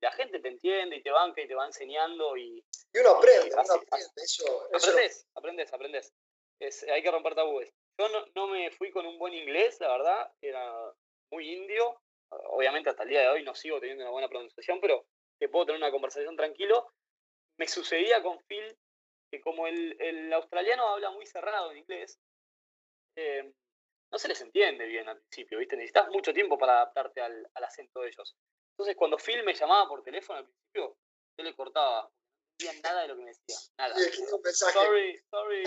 [0.00, 2.36] La gente te entiende y te banca y te va enseñando.
[2.36, 2.64] Y,
[2.94, 4.06] y uno aprende, uno aprende.
[4.16, 6.14] Eso, aprendes, aprendes, aprendes.
[6.88, 7.72] hay que romper tabúes.
[7.98, 10.72] Yo no, no me fui con un buen inglés, la verdad, era
[11.32, 12.00] muy indio.
[12.30, 15.04] Obviamente hasta el día de hoy no sigo teniendo una buena pronunciación, pero
[15.38, 16.92] que puedo tener una conversación tranquilo.
[17.58, 18.78] Me sucedía con Phil
[19.30, 22.18] que como el, australiano habla muy cerrado en inglés,
[23.16, 23.52] eh,
[24.10, 25.76] no se les entiende bien al principio, ¿viste?
[25.76, 28.36] Necesitas mucho tiempo para adaptarte al, acento de ellos.
[28.72, 30.96] Entonces, cuando Phil me llamaba por teléfono al principio,
[31.36, 32.02] yo le cortaba.
[32.02, 33.56] No entendía nada de lo que me decía.
[33.78, 33.94] Nada.
[34.52, 35.64] Sorry, sorry,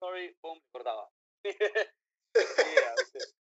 [0.00, 1.08] sorry, pum, cortaba.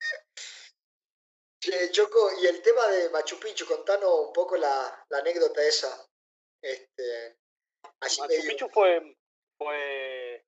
[1.91, 6.09] Choco, y el tema de Machu Picchu, contanos un poco la, anécdota esa.
[6.61, 7.38] Este,
[8.01, 9.16] Machu Picchu fue,
[9.57, 10.43] fue,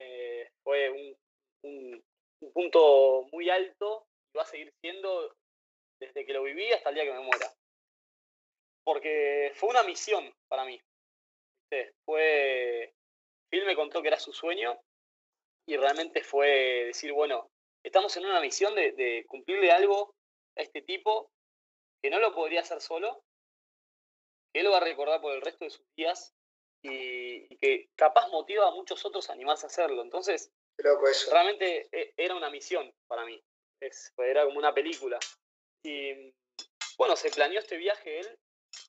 [0.00, 1.16] eh, fue un,
[1.62, 5.34] un, punto muy alto y va a seguir siendo
[5.98, 7.50] desde que lo viví hasta el día que me muera.
[8.84, 10.80] Porque fue una misión para mí.
[12.04, 12.94] Fue.
[13.50, 14.78] Phil me contó que era su sueño
[15.66, 17.50] y realmente fue decir, bueno,
[17.82, 20.14] estamos en una misión de, de cumplirle algo
[20.56, 21.30] a este tipo
[22.02, 23.24] que no lo podría hacer solo,
[24.52, 26.34] que él lo va a recordar por el resto de sus días
[26.82, 30.02] y, que capaz motiva a muchos otros a animarse a hacerlo.
[30.02, 30.52] Entonces,
[31.30, 33.42] realmente e, era una misión para mí.
[34.18, 35.18] era como una película.
[35.82, 36.32] Y
[36.98, 38.38] bueno, se planeó este viaje él.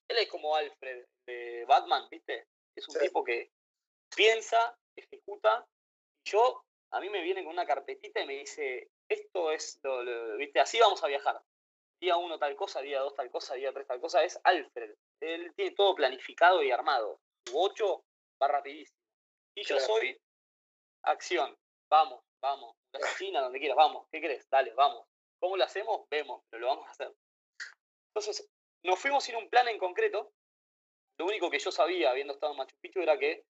[0.07, 2.47] Él es como Alfred de Batman, ¿viste?
[2.75, 3.51] Es un tipo que
[4.15, 5.65] piensa, ejecuta.
[6.25, 9.79] Yo, a mí me viene con una carpetita y me dice, esto es,
[10.37, 10.59] ¿viste?
[10.59, 11.41] Así vamos a viajar.
[11.99, 14.23] Día uno tal cosa, día dos tal cosa, día tres tal cosa.
[14.23, 14.95] Es Alfred.
[15.21, 17.19] Él tiene todo planificado y armado.
[17.45, 18.03] Su 8
[18.41, 18.99] va rapidísimo.
[19.55, 20.19] Y yo soy
[21.03, 21.57] acción.
[21.89, 22.75] Vamos, vamos.
[22.91, 24.07] La China, donde quieras, vamos.
[24.11, 24.47] ¿Qué crees?
[24.49, 25.07] Dale, vamos.
[25.39, 26.07] ¿Cómo lo hacemos?
[26.09, 27.13] Vemos, pero lo vamos a hacer.
[28.09, 28.49] Entonces,
[28.83, 30.31] nos fuimos sin un plan en concreto.
[31.17, 33.45] Lo único que yo sabía, habiendo estado en Machu Picchu, era que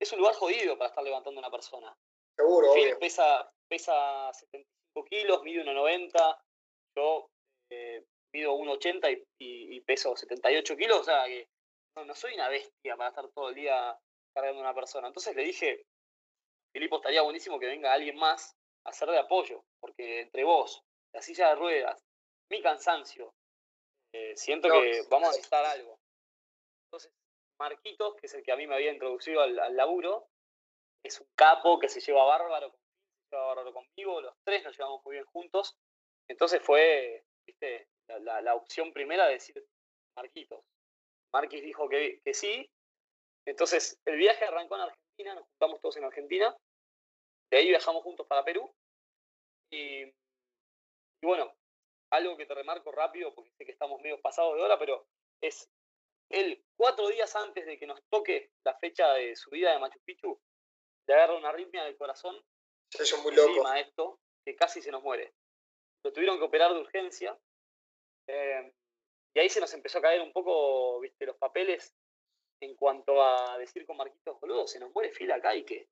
[0.00, 1.96] es un lugar jodido para estar levantando una persona.
[2.36, 6.40] Seguro, Pesa, pesa 75 kilos, mide 1,90.
[6.96, 7.30] Yo
[7.70, 11.00] eh, mido 1,80 y, y, peso 78 kilos.
[11.00, 11.48] O sea que
[11.96, 13.98] no, soy una bestia para estar todo el día
[14.34, 15.08] cargando una persona.
[15.08, 15.84] Entonces le dije,
[16.72, 21.22] Filipo, estaría buenísimo que venga alguien más a hacer de apoyo, porque entre vos, la
[21.22, 22.04] silla de ruedas,
[22.50, 23.34] mi cansancio,
[24.12, 25.98] eh, siento que vamos a necesitar algo.
[26.86, 27.12] Entonces,
[27.58, 30.28] Marquitos, que es el que a mí me había introducido al, laburo,
[31.04, 35.04] es un capo que se lleva bárbaro, se lleva bárbaro conmigo, los tres nos llevamos
[35.04, 35.76] muy bien juntos.
[36.28, 37.88] Entonces fue ¿viste?
[38.06, 39.66] La, la, opción primera de decir
[40.16, 40.64] Marquitos.
[41.32, 42.70] Marquis dijo que, que sí.
[43.46, 46.56] Entonces el viaje arrancó en Argentina, nos juntamos todos en Argentina.
[47.50, 48.70] De ahí viajamos juntos para Perú.
[49.70, 51.54] Y, y bueno,
[52.10, 55.06] algo que te remarco rápido, porque sé que estamos medio pasados de hora, pero
[55.42, 55.70] es
[56.30, 60.38] él, cuatro días antes de que nos toque la fecha de subida de Machu Picchu,
[61.06, 62.42] le agarra una arritmia del corazón.
[62.92, 63.72] Eso es muy loco.
[63.74, 65.32] esto, que casi se nos muere.
[66.04, 67.38] Lo tuvieron que operar de urgencia.
[68.26, 68.72] Eh,
[69.34, 71.94] y ahí se nos empezó a caer un poco, viste, los papeles
[72.60, 75.88] en cuanto a decir con Marquitos, boludo, se nos muere fila acá y que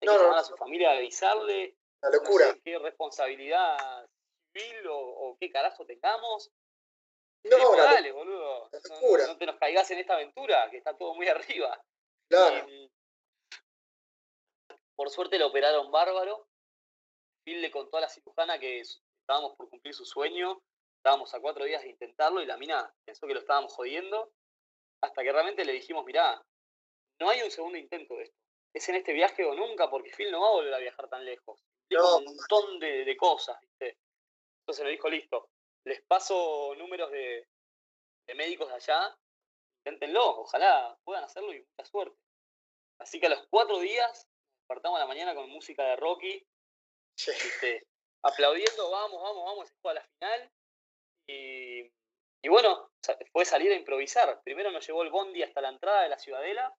[0.00, 1.76] hay que llamar a su familia a avisarle.
[2.02, 2.56] La locura.
[2.64, 4.08] qué responsabilidad
[4.52, 6.50] civil o qué carajo tengamos.
[7.44, 8.70] No, dale, boludo.
[8.70, 11.82] No, te nos caigas en esta aventura, que está todo muy arriba.
[12.28, 12.66] Claro.
[14.96, 16.46] por suerte lo operaron bárbaro.
[17.44, 18.80] Phil le contó a la cirujana que
[19.22, 20.60] estábamos por cumplir su sueño.
[20.98, 24.32] Estábamos a cuatro días de intentarlo y la mina pensó que lo estábamos jodiendo.
[25.02, 26.40] Hasta que realmente le dijimos, mirá,
[27.20, 28.36] no hay un segundo intento de esto.
[28.74, 31.24] Es en este viaje o nunca, porque Phil no va a volver a viajar tan
[31.24, 31.60] lejos.
[31.88, 33.98] Tiene un montón de, de cosas, ¿viste?
[34.60, 35.50] Entonces le dijo, listo,
[35.84, 37.46] les paso números de,
[38.34, 39.16] médicos de allá,
[39.84, 42.16] inténtenlo, ojalá puedan hacerlo y mucha suerte.
[42.98, 44.28] Así que a los cuatro días
[44.60, 46.46] despertamos a la mañana con música de Rocky,
[48.22, 50.50] aplaudiendo, vamos, vamos, vamos, se fue a la final.
[51.28, 51.80] Y,
[52.42, 52.90] y, bueno,
[53.32, 54.40] fue salir a improvisar.
[54.42, 56.74] Primero nos llevó el bondi hasta la entrada de la ciudadela,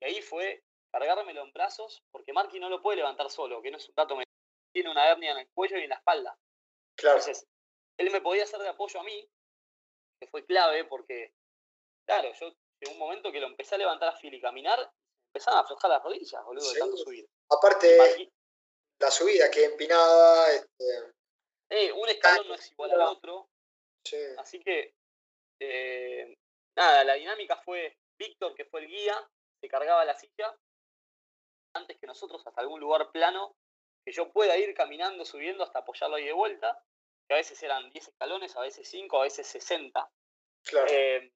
[0.00, 3.76] y ahí fue cargármelo en brazos, porque Marky no lo puede levantar solo, que no
[3.76, 4.18] es un dato
[4.72, 6.38] tiene una hernia en el cuello y en la espalda.
[6.96, 7.20] Claro
[7.98, 9.28] él me podía hacer de apoyo a mí,
[10.18, 11.34] que fue clave porque,
[12.06, 12.46] claro, yo
[12.80, 14.90] en un momento que lo empecé a levantar a fil y caminar,
[15.28, 17.28] empezaban a aflojar las rodillas, boludo, de tanto subir.
[17.50, 18.30] Aparte,
[19.00, 20.52] la subida que empinada.
[20.54, 21.12] Este...
[21.70, 23.48] Eh, un escalón no es igual al otro.
[24.38, 24.94] Así que,
[25.60, 26.36] eh,
[26.76, 29.16] nada, la dinámica fue Víctor, que fue el guía,
[29.60, 30.56] se cargaba la silla
[31.74, 33.54] antes que nosotros hasta algún lugar plano
[34.04, 36.82] que yo pueda ir caminando, subiendo hasta apoyarlo ahí de vuelta
[37.34, 40.10] a veces eran 10 escalones, a veces 5, a veces 60.
[40.90, 41.32] Eh,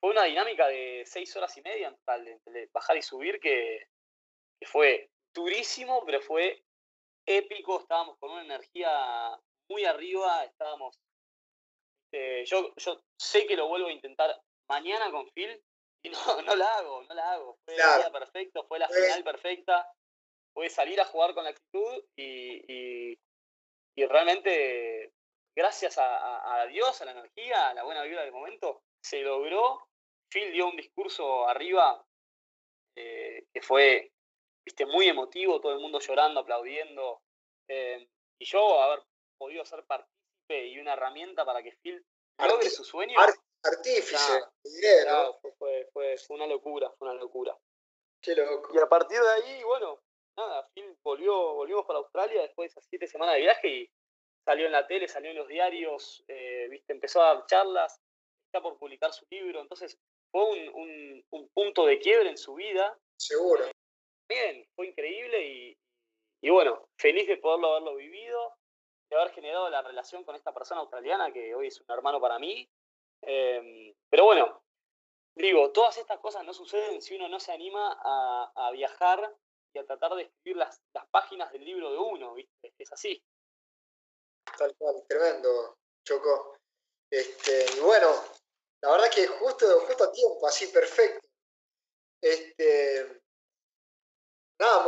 [0.00, 3.88] fue una dinámica de 6 horas y media en total, de, bajar y subir, que,
[4.66, 6.62] fue durísimo, pero fue
[7.26, 10.98] épico, estábamos con una energía muy arriba, estábamos...
[12.12, 15.60] Eh, yo, yo sé que lo vuelvo a intentar mañana con Phil
[16.02, 17.58] y no, no la hago, no la hago.
[17.64, 19.90] Fue día perfecto, fue la final perfecta,
[20.52, 23.18] fue salir a jugar con la actitud y
[23.96, 25.12] y realmente,
[25.56, 29.88] gracias a, Dios, a la energía, a la buena vida del momento, se logró.
[30.28, 32.04] Phil dio un discurso arriba
[32.96, 34.10] eh, que fue
[34.64, 37.22] viste, muy emotivo, todo el mundo llorando, aplaudiendo.
[37.68, 38.08] Eh,
[38.38, 39.02] y yo haber
[39.38, 42.04] podido ser partícipe y una herramienta para que Phil
[42.38, 43.18] logre su sueño.
[43.62, 44.44] artífice,
[45.58, 47.56] fue, fue, fue, una locura, fue una locura.
[48.20, 48.74] Qué loco.
[48.74, 50.00] Y a partir de ahí, bueno,
[50.36, 53.90] nada, Phil volvió, volvimos para Australia después de esas siete semanas de viaje y
[54.44, 58.00] salió en la tele, salió en los diarios, eh, viste, empezó a dar charlas,
[58.46, 59.98] está por publicar su libro, entonces
[60.30, 62.98] fue un, punto de quiebre en su vida.
[63.16, 63.64] Seguro.
[64.28, 65.76] Bien, fue increíble
[66.40, 68.56] y, bueno, feliz de poderlo haberlo vivido,
[69.10, 72.38] de haber generado la relación con esta persona australiana que hoy es un hermano para
[72.38, 72.68] mí.
[73.22, 74.62] Em, pero bueno,
[75.34, 79.34] digo, todas estas cosas no suceden si uno no se anima a, a viajar
[79.72, 82.72] y a tratar de escribir las, las páginas del libro de uno, ¿viste?
[82.78, 83.22] Es así.
[84.56, 86.58] Tal cual, tremendo, Choco.
[87.10, 88.08] Este, y bueno,
[88.82, 91.26] la verdad que justo, justo a tiempo, así perfecto.
[92.20, 93.22] Este,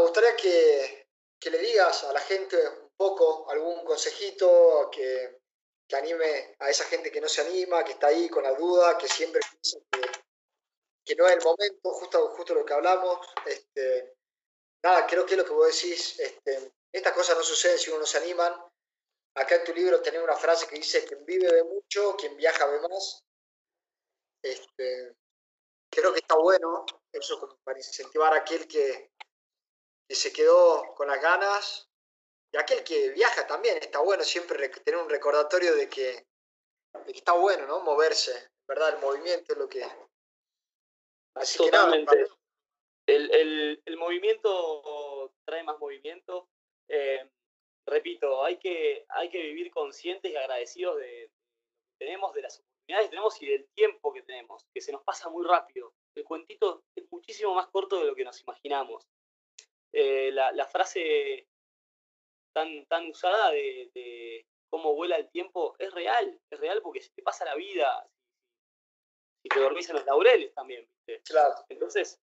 [0.06, 1.08] gustaría que,
[1.40, 5.40] que le digas a la gente un poco, algún consejito que,
[5.88, 8.96] que, anime a esa gente que no se anima, que está ahí con la duda,
[8.96, 9.78] que siempre piensa
[11.04, 13.26] que, no es el momento, justo, justo lo que hablamos.
[13.46, 14.16] Este,
[14.82, 18.06] nada, creo que lo que vos decís, este, estas cosas no suceden si uno no
[18.06, 18.54] se animan.
[19.34, 22.66] Acá en tu libro tenés una frase que dice, quien vive ve mucho, quien viaja
[22.66, 23.24] ve más.
[24.42, 25.14] Este,
[25.90, 29.10] creo que está bueno eso para incentivar a aquel que,
[30.08, 31.88] que se quedó con las ganas
[32.52, 33.78] y aquel que viaja también.
[33.78, 36.26] Está bueno siempre tener un recordatorio de que,
[37.08, 37.80] está bueno, ¿no?
[37.80, 38.94] Moverse, ¿verdad?
[38.94, 39.84] El movimiento es lo que...
[41.34, 42.24] Así Totalmente.
[43.06, 46.48] el, el, movimiento trae más movimiento.
[46.88, 47.30] Eh,
[47.86, 51.30] repito, hay que, hay que vivir conscientes y agradecidos de,
[51.90, 55.02] que tenemos, de las oportunidades que tenemos y del tiempo que tenemos, que se nos
[55.02, 55.92] pasa muy rápido.
[56.14, 59.06] El cuentito es muchísimo más corto de lo que nos imaginamos.
[59.92, 61.48] Eh, la, frase
[62.54, 67.22] tan, tan usada de, cómo vuela el tiempo es real, es real porque se te
[67.22, 68.06] pasa la vida,
[69.42, 70.88] y te dormís en los laureles también,
[71.24, 71.54] Claro.
[71.68, 72.20] Entonces,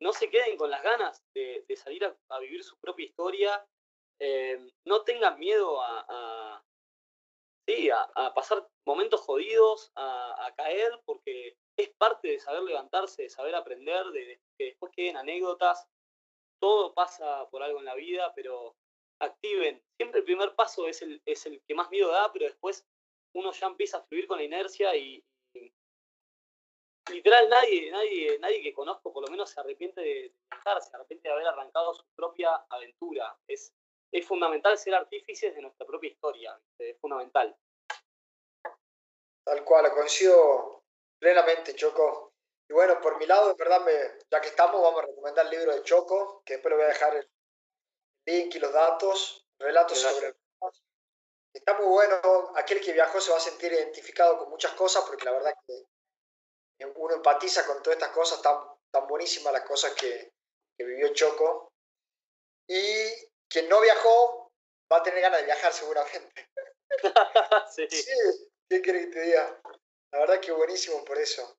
[0.00, 3.66] no se queden con las ganas de, salir a, vivir su propia historia,
[4.20, 6.62] eh, no tengan miedo a,
[7.66, 13.54] sí, a, pasar momentos jodidos, a, caer, porque es parte de saber levantarse, de saber
[13.54, 15.86] aprender, de, que después queden anécdotas.
[16.60, 18.76] Todo pasa por algo en la vida, pero
[19.20, 19.82] activen.
[19.96, 21.22] Siempre el primer paso es el,
[21.66, 22.86] que más miedo da, pero después
[23.34, 25.24] uno ya empieza a fluir con la inercia y,
[27.10, 31.28] literal nadie, nadie, nadie que conozco por lo menos se arrepiente de dejar, se arrepiente
[31.28, 33.36] de haber arrancado su propia aventura.
[33.46, 33.74] Es,
[34.12, 37.56] es fundamental ser artífices de nuestra propia historia, es fundamental.
[39.44, 40.82] Tal cual, coincido
[41.20, 42.35] plenamente, Choco.
[42.68, 43.92] Y bueno, por mi lado, en verdad, me,
[44.30, 46.88] ya que estamos, vamos a recomendar el libro de Choco, que después le voy a
[46.88, 47.30] dejar el
[48.26, 50.34] link y los datos, relatos sobre...
[51.52, 55.24] Está muy bueno, aquel que viajó se va a sentir identificado con muchas cosas, porque
[55.24, 55.86] la verdad que
[56.96, 58.58] uno empatiza con todas estas cosas, tan,
[58.90, 60.34] tan buenísimas las cosas que,
[60.76, 61.72] que vivió Choco.
[62.68, 63.10] Y
[63.48, 64.52] quien no viajó
[64.92, 66.50] va a tener ganas de viajar seguramente.
[67.74, 67.88] sí.
[68.68, 69.60] ¿Qué querés que te diga?
[70.12, 71.58] La verdad que buenísimo por eso.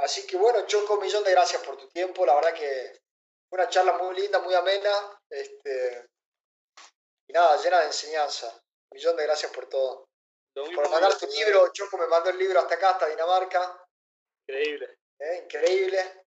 [0.00, 2.24] Así que bueno, Choco, un millón de gracias por tu tiempo.
[2.24, 3.00] La verdad que
[3.48, 4.90] fue una charla muy linda, muy amena.
[5.28, 6.06] Este,
[7.28, 8.46] y nada, llena de enseñanza.
[8.90, 10.08] Un millón de gracias por todo.
[10.54, 13.86] Por mandar tu libro, Choco me mandó el libro hasta acá, hasta Dinamarca.
[14.48, 14.98] Increíble.
[15.18, 15.42] ¿Eh?
[15.44, 16.24] Increíble.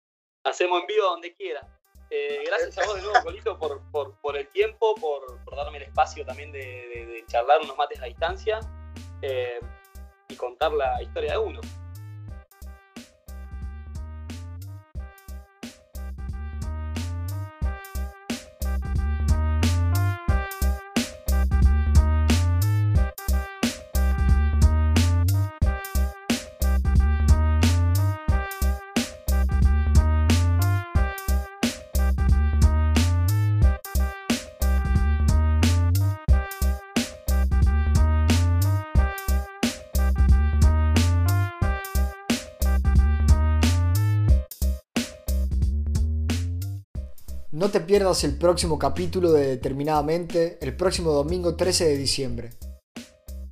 [0.45, 1.67] Hacemos envío donde quiera.
[2.11, 5.85] Eh, gracias a vos de nuevo, Colito, por, por, el tiempo, por, por, darme el
[5.85, 8.59] espacio también de, de charlar unos mates a distancia.
[9.23, 9.61] Eh,
[10.29, 11.61] y contar la historia de uno.
[47.61, 52.51] No te pierdas el próximo capítulo de Determinadamente el próximo domingo 13 de diciembre.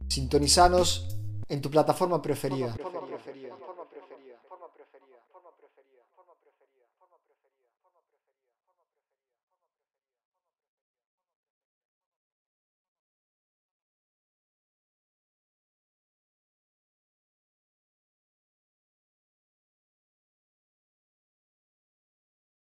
[0.08, 2.74] Sintonizanos en tu plataforma preferida.